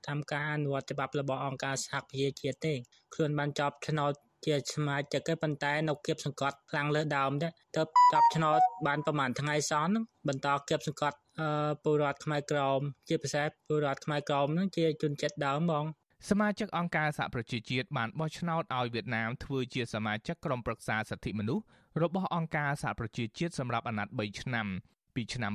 [0.07, 2.75] តាមការអនុវត្តច្បាប់របស់អង្គការសហប្រជាជាតិទេ
[3.15, 4.13] ខ្លួនបានចប់ឆ្នោត
[4.47, 7.83] ជាសមាជិកប៉ុន្តែនៅគៀបសង្កត់ខ្លាំងលើដើមទៅទៅ
[8.13, 11.49] ចប់ឆ្នោតបានប្រហែលថ្ងៃសោះហ្នឹងបន្តគៀបសង្កត់អឺ
[11.85, 15.85] ពលរដ្ឋខ្មែរក្រមជាពិសេសពលរដ្ឋខ្មែរក្រមហ្នឹងជាជនជាតិដើមហ្មង
[16.31, 21.65] សមាជិកអង្គការសហប្រជាជាតិបានបោះឆ្នោតឲ្យវៀតណាមធ្វើជាសមាជិកក្រុមប្រឹក្សាសិទ្ធិមនុស្ស
[22.03, 24.67] របស់អង្គការសហប្រជាជាតិសម្រាប់អាណត្តិ3ឆ្នាំ
[25.15, 25.53] ពីឆ្នាំ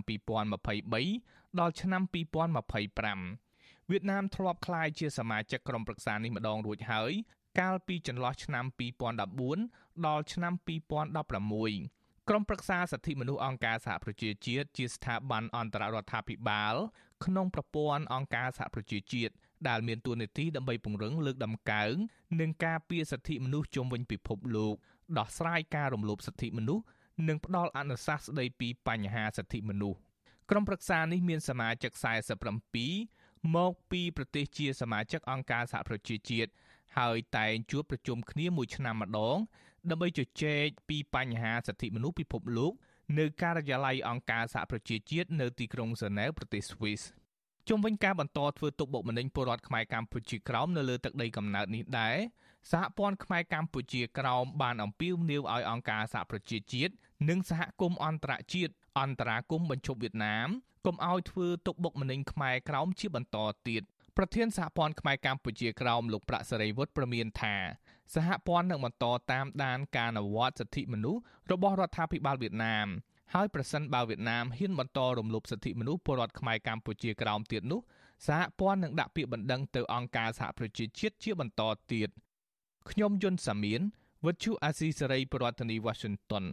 [0.78, 7.12] 2023ដល់ឆ្នាំ2025វៀតណាមធ្លាប់ក្លាយជាសមាជិកក្រុមប្រឹក្សានេះម្ដងរួចហើយ
[7.60, 8.66] កាលពីចន្លោះឆ្នាំ
[9.36, 10.54] 2014ដល់ឆ្នាំ
[11.18, 16.76] 2016ក្រុមប្រឹក្សាសិទ្ធិមនុស្សអង្គការសហប្រជាជាតិជាស្ថាប័នអន្តររដ្ឋាភិបាល
[17.26, 19.34] ក្នុងប្រព័ន្ធអង្គការសហប្រជាជាតិ
[19.68, 21.94] ដែលមានតួនាទីដើម្បីពង្រឹងលើកដំកើង
[22.40, 24.76] និងការពារសិទ្ធិមនុស្សជុំវិញពិភពលោក
[25.18, 26.84] ដោះស្រាយការរំលោភសិទ្ធិមនុស្ស
[27.28, 29.98] និងផ្ដល់អនុសាសន៍ស្ដីពីបញ្ហាសិទ្ធិមនុស្ស
[30.50, 31.92] ក្រុមប្រឹក្សានេះមានសមាជិក
[32.74, 36.52] 47មកពីប្រទេសជាសមាជិកអង្គការសហប្រជាជាតិ
[36.98, 39.38] ហើយតែងជួបប្រជុំគ្នាមួយឆ្នាំម្ដង
[39.90, 42.74] ដើម្បីជជែកពីបញ្ហាសិទ្ធិមនុស្សពិភពលោក
[43.20, 47.02] នៅការិយាល័យអង្គការសហប្រជាជាតិនៅទីក្រុងហ្សឺណែវប្រទេសស្វីស
[47.68, 52.18] ជុំវិញការបន្តធ្វើទុកបុកម្នេញពលរដ្ឋខ្មែរកម្ពុជាក្រោមនៅលើទឹកដីកំណើតនេះដែរ
[52.72, 56.94] សហព័ន្ធខ្មែរកម្ពុជាក្រោមបានអំពាវនាវឲ្យអង្គការសហប្រជាជាតិ
[57.30, 60.48] និងសហគមន៍អន្តរជាតិអន្តរាគមបញ្ឈប់វៀតណាម
[60.86, 63.84] កុំឲ្យធ្វើទុកបុកម្នេញខ្មែរក្រោមជាបន្តទៀត
[64.18, 67.56] ប្រធានសហព័ន្ធខ្មែរកម្ពុជាក្រោមលោកប្រាក់សេរីវុឌ្ឍប្រមានថា
[68.16, 72.88] សហព័ន្ធនឹងបន្តតាមដានការអនុវត្តសិទ្ធិមនុស្សរបស់រដ្ឋាភិបាលវៀតណាម
[73.34, 77.82] ហើយប្រសិនបើវៀតណាមហ៊ានបន្តរំលោភសិទ្ធិមនុស្សពលរដ្ឋខ្មែរកម្ពុជាក្រោមទៀតនោះ
[78.28, 81.62] សហព័ន្ធនឹងដាក់ពាក្យបណ្ដឹងទៅអង្គការសហប្រជាជាតិជាបន្ត
[81.92, 82.10] ទៀត
[82.90, 83.82] ខ្ញុំយុនសាមៀន
[84.26, 86.46] វិទ្យុអាស៊ីសេរីប្រធានាធិបតី Washington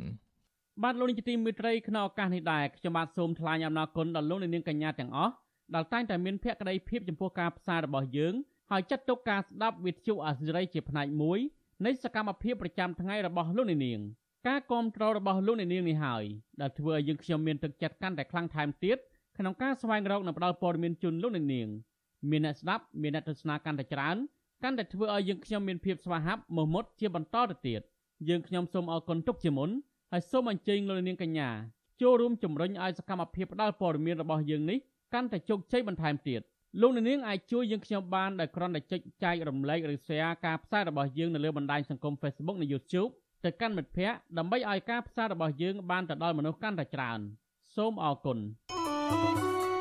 [0.82, 5.34] បាទលោកនាយកទីមេត្រីក្នុងឱកាសនេះដែរខ្ញុំបាទសូមថ្លែងអំណរគុណដល់លោកនាងកញ្ញាទាំងអស់
[5.74, 8.34] ដែលតែងតែមានភក្ដីភាពចំពោះការផ្សាយរបស់យើង
[8.70, 11.38] ហើយចាត់ទុកការស្ដាប់វិទ្យុអាស៊ីសេរីជាផ្នែកមួយ
[11.86, 14.00] នៃសកម្មភាពប្រចាំថ្ងៃរបស់លោកនាង
[14.48, 16.24] ការគ្រប់គ្រងរបស់លោកនាងនេះហើយ
[16.60, 18.98] ដែលធ្វើឲ្យយើងខ្ញុំមានទឹកចិត្តកាន់តែខ្លាំងថែមទៀត
[19.38, 21.46] ក្នុងការស្វែងរកនិងផ្តល់ព័ត៌មានជូនលោកនាង
[22.30, 24.16] មានអ្នកស្ដាប់មានអ្នកទស្សនាកាន់តែច្រើន
[24.62, 27.80] កាន់តែធ្វើឲ្យយើងខ្ញុំមានភាពស្វាហាប់មោះមុតជាបន្តទៅទៀត
[28.28, 29.70] យើងខ្ញុំសូមអរគុណទុកជាមុន
[30.12, 31.48] ហើយសូមអញ្ជើញលោកនាងកញ្ញា
[32.00, 34.78] ចូលរួមជំរុញឲ្យសកម្មភាពផ្តល់ព័ត៌មានរបស់យើងនេះ
[35.14, 36.40] កាន់តែជោគជ័យបន្ថែមទៀត
[36.80, 43.10] លោកនាងអាចជួយយើងខ្ញុំបានដោយគ្រាន់តែចុចចែករំលែកឬ share ការផ្សាយរបស់យើងនៅលើបណ្ដាញសង្គម Facebook និង YouTube
[43.44, 47.20] ទៅកាន់មិត្តភ័ក្តិដើម្បីឲ្យការផ្សាយរបស់យើងបានទៅដល់មនុស្សកាន់តែច្រើន
[47.76, 48.38] សូមអរគុណ
[49.10, 49.73] thank you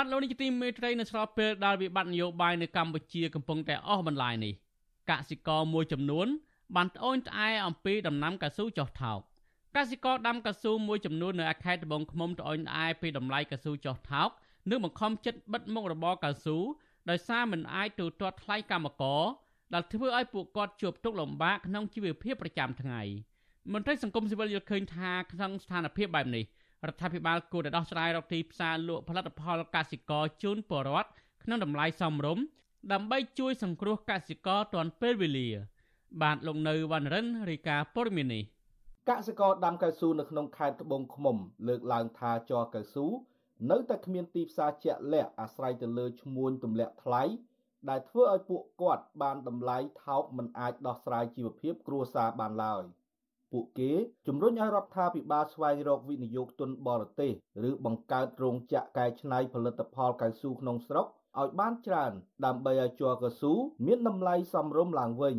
[0.00, 4.52] បាទលោកនាយកទីមេត្រីនៅស្របពេលដែលវិបត្តិនយោបាយនៅកម្ពុជាកំពុងតែអស់បន្លាយនេះ
[5.10, 6.26] កសិករមួយចំនួន
[6.76, 9.18] បានត្អូញត្អែអំពីដំណាំកៅស៊ូចុះថោក
[9.76, 14.28] កសិករដាំកៅស៊ូមួយចំនួននៅខេត្តត្បូងឃ្មុំត្អូញត្អែពីតម្លៃកៅស៊ូចុះថោក
[14.70, 16.56] និងបង្ខំចិត្តបិទមុខរបរកៅស៊ូ
[17.10, 19.22] ដោយសារមិនអាចទូទាត់ថ្លៃកម្មករ
[19.74, 23.02] ដែលធ្វើឲ្យពួកគាត់ជួបទុក្ខលំបាកក្នុងជីវភាពប្រចាំថ្ងៃ
[23.72, 26.44] មន្ត្រីសង្គមស៊ីវិលយល់ឃើញថាក្នុងស្ថានភាពបែបនេះ
[26.86, 31.10] រដ្ឋាភិបាលគួរតែដោះស្រាយរកទីផ្សារលក់ផលិតផលកសិករជូនពលរដ្ឋ
[31.44, 32.44] ក្នុងតម្លៃសមរម្យ
[32.92, 35.48] ដើម្បីជួយសង្គ្រោះកសិករទាន់ពេលវេលា
[36.22, 38.44] បាទលោកនៅវណ្ណរិនរាយការណ៍ព័ត៌មាននេះ
[39.10, 41.36] កសិករដាំកៅស៊ូនៅក្នុងខេត្តត្បូងឃ្មុំ
[41.68, 43.06] លើកឡើងថាចរកៅស៊ូ
[43.70, 47.22] នៅតែគ្មានទីផ្សារជាក់លាក់អាស្រ័យទៅលើឈ្មួញទម្លាក់ថ្លៃ
[47.90, 52.84] ដែលធ្វើឲ្យពួកគាត់បានតម្លៃថោកមិនអាចដោះស្រាយជីវភាពគ្រួសារបានឡើយ។
[53.52, 53.92] ពួកគេ
[54.26, 57.32] ជំរុញឲ្យរដ្ឋាភិបាលស្វែងរកវិនិយោគទុនបរទេស
[57.68, 61.06] ឬបង្កើតរោងចក្រកែច្នៃផលិតផលកៅស៊ូក្នុងស្រុក
[61.38, 62.12] ឲ្យបានច្រើន
[62.46, 63.52] ដើម្បីឲ្យជ័រកៅស៊ូ
[63.86, 65.36] មានតម្លៃសមរម្យឡើងវិញ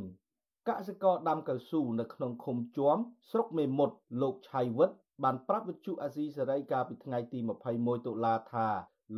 [0.69, 2.97] កសិករដាំកៅស៊ូនៅក្នុងឃុំជួម
[3.29, 4.91] ស្រុកមេមត់លោកឆៃវិត
[5.23, 7.39] បានប្រាប់វិទ្យុអាស៊ីសេរីកាលពីថ្ងៃទី
[7.73, 8.69] 21តុលាថា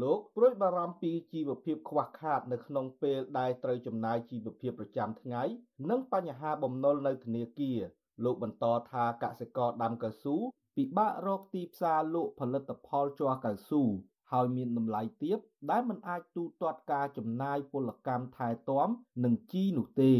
[0.02, 5.44] លោកព្រួយបារម្ភពីជីវភាពខ្វះខាតនៅក្នុងពេលដែលត្រូវចំណាយជីវភាពប្រចាំថ្ងៃ
[5.90, 7.80] និងបញ្ហាបំណុលនៅធនាគារ
[8.24, 10.36] លោកបន្តថាកសិករដាំកៅស៊ូ
[10.78, 13.84] ពិបាករកទីផ្សារលក់ផលិតផលជ័រកៅស៊ូ
[14.32, 15.38] ហើយមានតម្លៃទាប
[15.72, 18.90] ដែលមិនអាចទូទាត់ការចំណាយពលកម្មថែទាំ
[19.24, 20.14] និងជីនោះទេ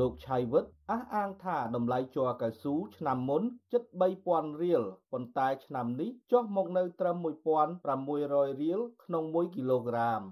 [0.00, 3.42] លោកឆៃវិតអះអាងថាតម្លៃជ័រកៅស៊ូឆ្នាំមុន
[3.72, 3.82] ជិត
[4.22, 7.16] 3000រៀលប៉ុន្តែឆ្នាំនេះចុះមកនៅត្រឹម
[7.94, 10.22] 1600រៀលក្នុង1គីឡូក្រាម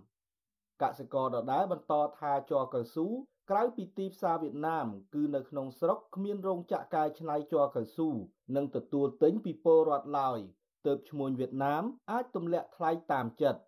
[0.82, 3.06] កសិករដដែលបន្តថាជ័រកៅស៊ូ
[3.50, 8.08] ក្រៅពីទីផ្សារវៀតណាម គឺនៅក្នុងស្រុកគ្មានរោងចក្រកែច្នៃជ័រកៅស៊ូ
[8.56, 10.38] និងទទួលទិញពីពលរដ្ឋឡើយ
[10.86, 13.60] ទើបឈ្មួញវៀតណាមអាចទម្លាក់ថ្លៃតាមចិត្ត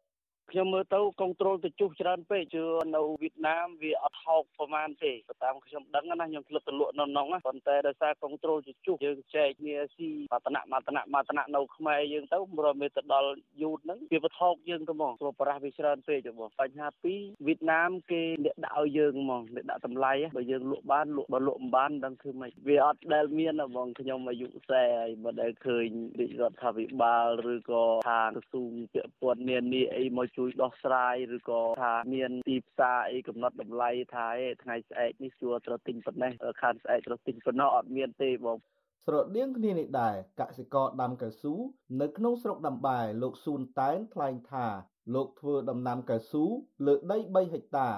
[0.52, 2.64] ខ្ញុំមើលទៅកុងត្រូលទៅជុះច្រើនពេកជឿ
[2.96, 5.12] នៅវៀតណាមវាអត់ហោកប្រហែលទេ
[5.44, 13.30] តាមខ្ញុំដឹងណាខ្ញុំធ្លាប់ទៅលក់នៅក្នុងប៉ុន្តែដោយសារកុងត្រូលទៅជុះយើងចែកគ្នាស៊ីបតនៈបតនៈបតនៈនៅខ្មែរយើងទៅរមេទៅដល់
[13.62, 25.86] យូតហ្នឹងវាបថោកយើងទៅហ្មងព្រោះប្រាស់វាច្រើនពេកទៅបងបញ្ហាពីរវៀតណាមគេអ្នកដាក់ឲ្យយើងហ្មងអ្នកដាក់តម្លៃបើយើងលក់បានលក់បើលក់មិនបានដឹងធ្វើម៉េចវាអត់ដែលមានហ្មងខ្ញុំអាយុ40ហើយបើដែលឃើញ
[26.18, 34.28] រាជរដ្ឋាភិបាលឬក៏ខាងក្រសួងពាក់ព័ន្ធនានាអីមកជួយដោះស្រាយឬក៏ថាមានទីផ្សារអីកំណត់តម្លៃថា
[34.62, 36.32] ថ្ងៃស្អែកនេះជួត្រូវទិញប៉ុណ្ណេះ
[36.62, 38.58] ខានស្អែកត្រូវទិញប៉ុណ្ណោះអត់មានទេបង
[39.06, 41.54] ស្រដៀងគ្នានេះដែរកសិករដាំកៅស៊ូ
[42.00, 44.66] នៅក្នុងស្រុកដំបែលោកស៊ូនតែនថ្លែងថា
[45.14, 46.44] លោកធ្វើដំណាំកៅស៊ូ
[46.86, 47.90] លើដី3ហិកតា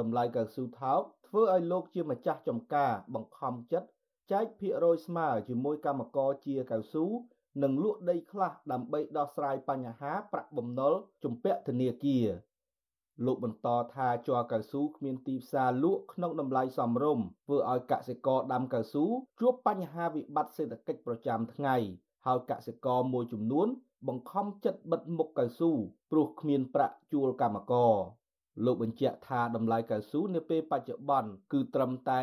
[0.00, 3.88] តម្លៃកៅស៊ូថោកធ្វើឲ្យលោកជាម្ចាស់ចំការបង្ខំចិត្ត
[4.32, 7.04] ចែកភាគរយស្មើជាមួយកម្មករជាកៅស៊ូ
[7.62, 10.94] និងលក់ដីខ្លះដើម្បីដោះស្រាយបញ្ហាប្រាក់បំណុល
[11.24, 12.26] ជំពាក់ធនាគារ
[13.26, 19.04] លោកបន្តថាជ័រកៅស៊ូគ្មានទីផ្សារលក់ក្នុងតម្លៃសមរម្យធ្វើឲ្យកសិករដាំកៅស៊ូ
[19.40, 21.76] ជួបបញ្ហាវិបត្តិសេដ្ឋកិច្ចប្រចាំថ្ងៃ
[22.26, 23.68] ហើយកសិករមួយចំនួន
[24.08, 25.70] បង្ខំចិត្តបិទមុខកៅស៊ូ
[26.10, 27.92] ព្រោះគ្មានប្រាក់ជួលកម្មករ
[28.64, 32.18] លោកបញ្ជាក់ថាតម្លៃកៅស៊ូនាពេលបច្ចុប្បន្នគឺត្រឹមតែ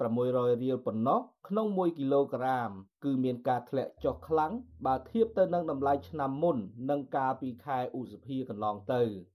[0.00, 2.70] 1600រៀលប៉ុណ្ណោះក្នុង1គីឡូក្រាម
[3.04, 4.52] គឺមានការធ្លាក់ចុះខ្លាំង
[4.86, 6.56] បើធៀបទៅនឹងតម្លៃឆ្នាំមុន
[6.90, 9.02] និងកាលពីខែឧសភាកន្លងទៅ។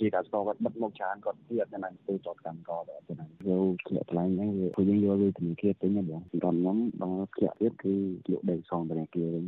[0.00, 7.94] ជាកសិករគាត់បិទមុខច្រើនគាត់ទៀតណាទៅចតកម្មករទៅណាយកធ្លាក់ថ្លៃហ្នឹងវាព្រោះយើងយកវាធនាគារទិញណាបងសម្រាប់ខ្ញុំដល់ធ្លាក់ទៀតគឺ
[8.30, 9.44] យកដីសងធនាគារវិញ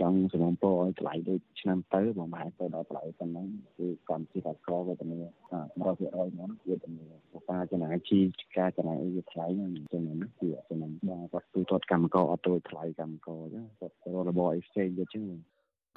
[0.00, 7.04] ចង់សំណពរឲ្យថ្លៃដូចឆ្នាំទៅបងបែរទៅដល់ថ្លៃប៉ុណ្ណឹងគឺគាត់ជាកសិករវេទនា100%ហ្មងវេទនា
[7.50, 8.20] ការចំណាយជី
[8.58, 15.24] ការចំណាយអីវាថ្លៃហ្នឹងចឹងណាគឺចំណាយបងគាត់ទូទាត់កម្មករអត់ទៅថ្លៃកម្មករចឹងគាត់រករបប exchange ទៅចឹង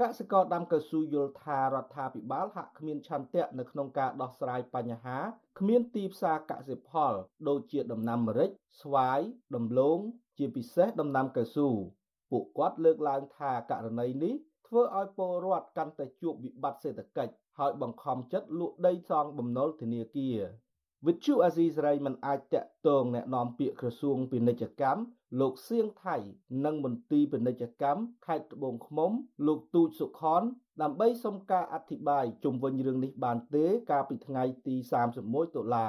[0.01, 5.17] កសិករដាំកៅស៊ូយល់ថារដ្ឋាភិបាលហាក់គ្មានឆន្ទៈនៅក្នុងការដោះស្រាយបញ្ហា
[5.59, 7.13] គ្មានទីផ្សារកសិផល
[7.47, 8.49] ដូចជាដំណាំម្រេច
[8.81, 9.19] ស្វាយ
[9.55, 9.99] ដំឡូង
[10.37, 11.69] ជាពិសេសដំណាំកៅស៊ូ
[12.31, 14.33] ពួកគាត់លើកឡើងថាករណីនេះ
[14.67, 20.39] ធ្វើឲ្យពលរដ្ឋកាន់តែជួបវិបត្តិសេដ្ឋកិច្ចហើយបង្ខំចិត្តលក់ដីសងបំណុលធនាគារ
[21.06, 25.02] វិទ្យុអាស៊ីសេរីមិនអាចតាក់ទងแนะនាំពាក្យក្រសួងពាណិជ្ជកម្ម
[25.40, 26.16] លោកសៀងថៃ
[26.64, 29.10] និងមន្ទីរពាណិជ្ជកម្មខេត្តត្បូងឃ្មុំ
[29.46, 30.42] លោកទូចសុខន
[30.82, 34.76] ដើម្បីសុំការអធិប្បាយជុំវិញរឿងនេះបានទេកាលពីថ្ងៃទី
[35.16, 35.88] 31តុលា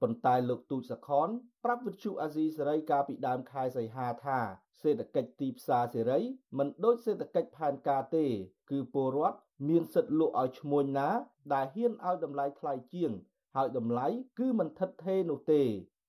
[0.00, 1.28] ប៉ុន្តែលោកទូចសខន
[1.64, 4.40] ប្រាប់វិទ្យុអាស៊ីសេរីកាលពីដើមខែសីហាថា
[4.82, 6.20] សេដ្ឋកិច្ចទីផ្សារសេរី
[6.58, 8.26] មិនដូចសេដ្ឋកិច្ចផែនការទេ
[8.70, 11.08] គឺពលរដ្ឋមានសិទ្ធិលក់ឲ្យឈ្មួញណា
[11.52, 13.12] ដែលហ៊ានឲ្យតម្លៃថ្លៃជាង
[13.55, 14.07] ហើយតម្លៃ
[14.39, 15.61] គឺមិនថិតថេរនោះទេ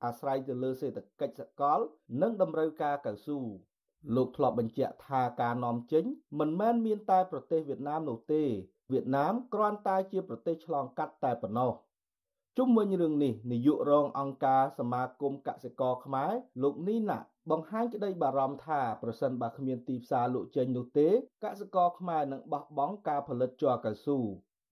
[0.05, 1.81] អាស្រ័យទៅលើសេដ្ឋកិច្ចសកល
[2.23, 3.39] និងតម្រូវការកៅស៊ូ
[4.17, 6.05] លោកធ្លាប់បញ្ជាក់ថាការនាំចេញ
[6.39, 8.43] មិនមែនមានតែប្រទេសវៀតណាមនោះទេ
[8.93, 11.73] វៀតណាមគ្រាន់តែជាប្រទេសឆ្លងកាត់តែប៉ុណ្ណោះ
[12.59, 16.33] ជុំវិញរឿងនេះនាយករងអង្គការសមាគមកសិករខ្មែរ
[16.63, 17.19] លោកនីណា
[17.51, 21.09] បង្ហាញក្តីបារម្ភថាប្រសិនបើគ្មានទីផ្សារលក់ចេញនោះទេ
[21.45, 24.19] កសិករខ្មែរនឹងបោះបង់ការផលិតជ័រកៅស៊ូ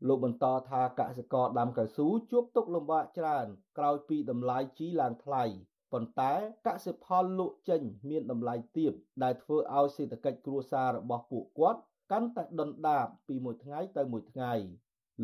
[0.06, 3.46] លោកបន្តថាកសិករដាំកៅស៊ូជួបទុក្ខលំបាកច្រើន
[3.78, 5.44] ក្រោយពីតម្លៃជីឡើងថ្លៃ
[5.92, 6.32] ប៉ុន្តែ
[6.66, 8.92] កសិផលលក់ចេញមានតម្លៃទាប
[9.22, 11.80] ដែលធ្វើឲ្យសេដ្ឋកិច្ចគ្រួសាររបស់ពួកគាត់
[12.12, 14.54] កាន់តែដុនដាបពីមួយថ្ងៃទៅមួយថ្ងៃ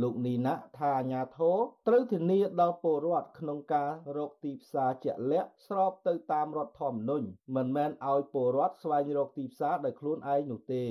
[0.02, 1.58] លោកនីណាថាអាញាធរ
[1.88, 10.84] ត្រូវធានាដល់ពលរដ្ឋក្នុងការរកទីផ្សារជាក់លាក់ស្របទៅតាមរដ្ឋធម្មនុញ្ញមិនមែនឲ្យពលរដ្ឋស្វែងរកទីផ្សារដោយខ្លួនឯងនោះទេ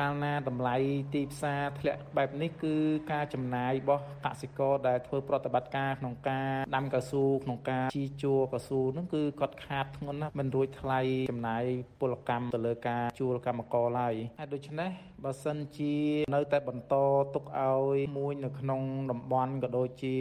[0.00, 0.76] កាលណាតម្លៃ
[1.14, 2.74] ទីផ្សារធ្លាក់បែបនេះគឺ
[3.12, 11.64] ការចំណាយរបស់កសិករដែលធ្វើប្រតិបត្តិការក្នុងការដាំកៅស៊ូក្នុងការជីជួរកៅស៊ូហ្នឹងគឺគាត់ខាតធ្ងន់ណាស់មិនរួចថ្លៃចំណាយ
[12.00, 14.90] ពលកម្មទៅលើការជួលកម្មករឡើយហើយដូច្នេះ
[15.24, 15.94] បើសិនជា
[16.34, 16.94] នៅតែបន្ត
[17.34, 20.16] ទុកឲ្យមួយនៅក្នុងតំបន់ក៏ដូចជា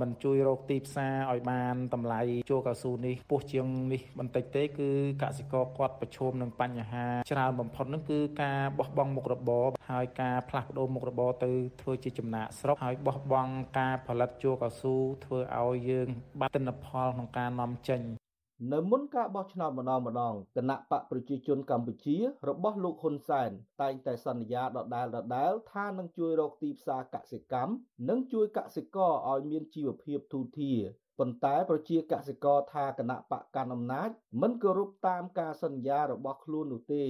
[0.00, 4.90] មិនជួយរកទីផ្សារឲ្យបានតម្លៃជួលកៅស៊ូនេះពោះជាងនេះបន្តិចទេគឺ
[5.22, 11.50] កសិករគាត់ប្រឈមនឹងបញ្ហាច្រើនបំផុតហ្នឹងគឺការបោះបង់មុខរបរហើយការផ្លាស់ប្ដូរមុខរបរទៅ
[11.80, 14.94] ធ្វើជាចំណាក់ស្រុកហើយបោះបង់ការផលិតជួកៅស៊ូ
[15.24, 16.08] ធ្វើឲ្យយើង
[16.40, 18.02] បាត់ទិន្នផលក្នុងការនាំចេញ
[18.72, 22.16] នៅមុនការបោះឆ្នោតម្ដងម្ដងគណៈបកប្រជាជនកម្ពុជា
[22.48, 23.50] របស់លោកហ៊ុនសែន
[23.82, 27.72] តែងតែសន្យាដដែលដដែលថានឹងជួយរកទីផ្សារកសិកម្ម
[28.08, 30.72] និងជួយកសិករឲ្យមានជីវភាពទូធា
[31.18, 34.10] ប៉ុន្តែប្រជាកសិករថាគណៈបកកាន់អំណាច
[34.42, 37.04] មិនគោរពតាមការសន្យារបស់ខ្លួននោះទេ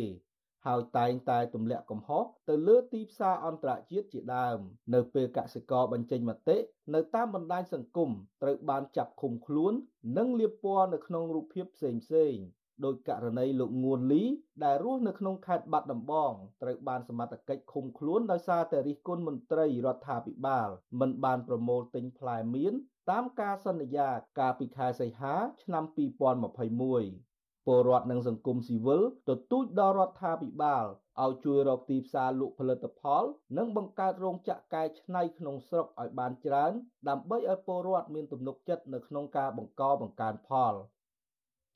[0.67, 4.59] ហើយតែងតែទម្លាក់កំហុសទៅលើទីផ្សារអន្តរជាតិជាដើម
[4.95, 6.57] នៅពេលកសិករបញ្ចេញមតិ
[6.95, 8.11] នៅតាមបណ្ដាញសង្គម
[8.43, 9.73] ត្រូវបានចាប់ឃុំខ្លួន
[10.19, 12.45] និងលាបពណ៌នៅក្នុងរូបភាពផ្សេងៗ
[12.85, 14.25] ដោយករណីលោកងួនលី
[14.65, 20.69] ដែលរស់នៅក្នុងខេត្តបាត់ដំបងត្រូវបានសមត្ថកិច្ចឃុំខ្លួនដោយសារតែរិះគន់មន្ត្រីរដ្ឋាភិបាល
[21.01, 22.75] មិនបានប្រមូលទិញផ្លែមៀន
[23.11, 24.09] តាមការសន្យា
[24.39, 27.34] កាលពីខែសីហា ឆ្នាំ2021
[27.67, 30.85] ពលរដ្ឋនិងសង្គមស៊ីវិលទទូចដល់រដ្ឋាភិបាល
[31.23, 33.25] ឲ្យជួយរកទីផ្សារលក់ផលិតផល
[33.59, 36.73] និងបង្កើតរោងចក្រកែច្នៃក្នុងស្រុកឲ្យបានច្រើន
[37.09, 40.75] ដើម្បីឲ្យពលរដ្ឋមានទំនុកចិត្តនៅក្នុងការបង្កបង្កើនផល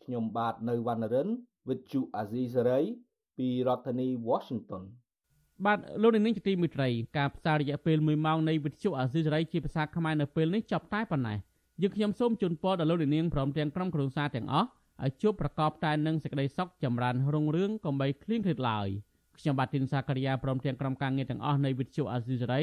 [0.04, 1.28] ខ្ញុំបាទនៅវណ្ណរិន
[1.68, 2.84] with Chu Azizi Saray
[3.38, 4.82] ពីរដ្ឋធានី Washington
[5.66, 11.38] បាទលោកនាងជាទីមេត្រីការផ្សាយរយៈពេល1ម៉ោងនៃវិទ្យុអាស៊ីសេរីជាភាសាខ្មែរនៅពេលនេះចប់តែប៉ុណ្ណេះ
[11.82, 14.68] យើងខ្ញុំសូមជូនពរដល់លោកនាងព្រមទាំងក្រុមគ្រួសារទាំងអស់
[15.04, 18.88] ឲ្យជួបប្រកបតែនឹងសេចក្តីសុខចម្រើនរុងរឿងកុំបីឃ្លៀងឃ្លាតឡើយ
[19.38, 22.62] ខ្ញុំបាទទីនសាករិយាព្រមទាំងក្រុមការងារទាំងអស់នៃវិទ្យុអាស៊ីសេរី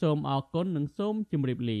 [0.00, 1.80] សូមអរគុណនិងសូមជម្រាបលា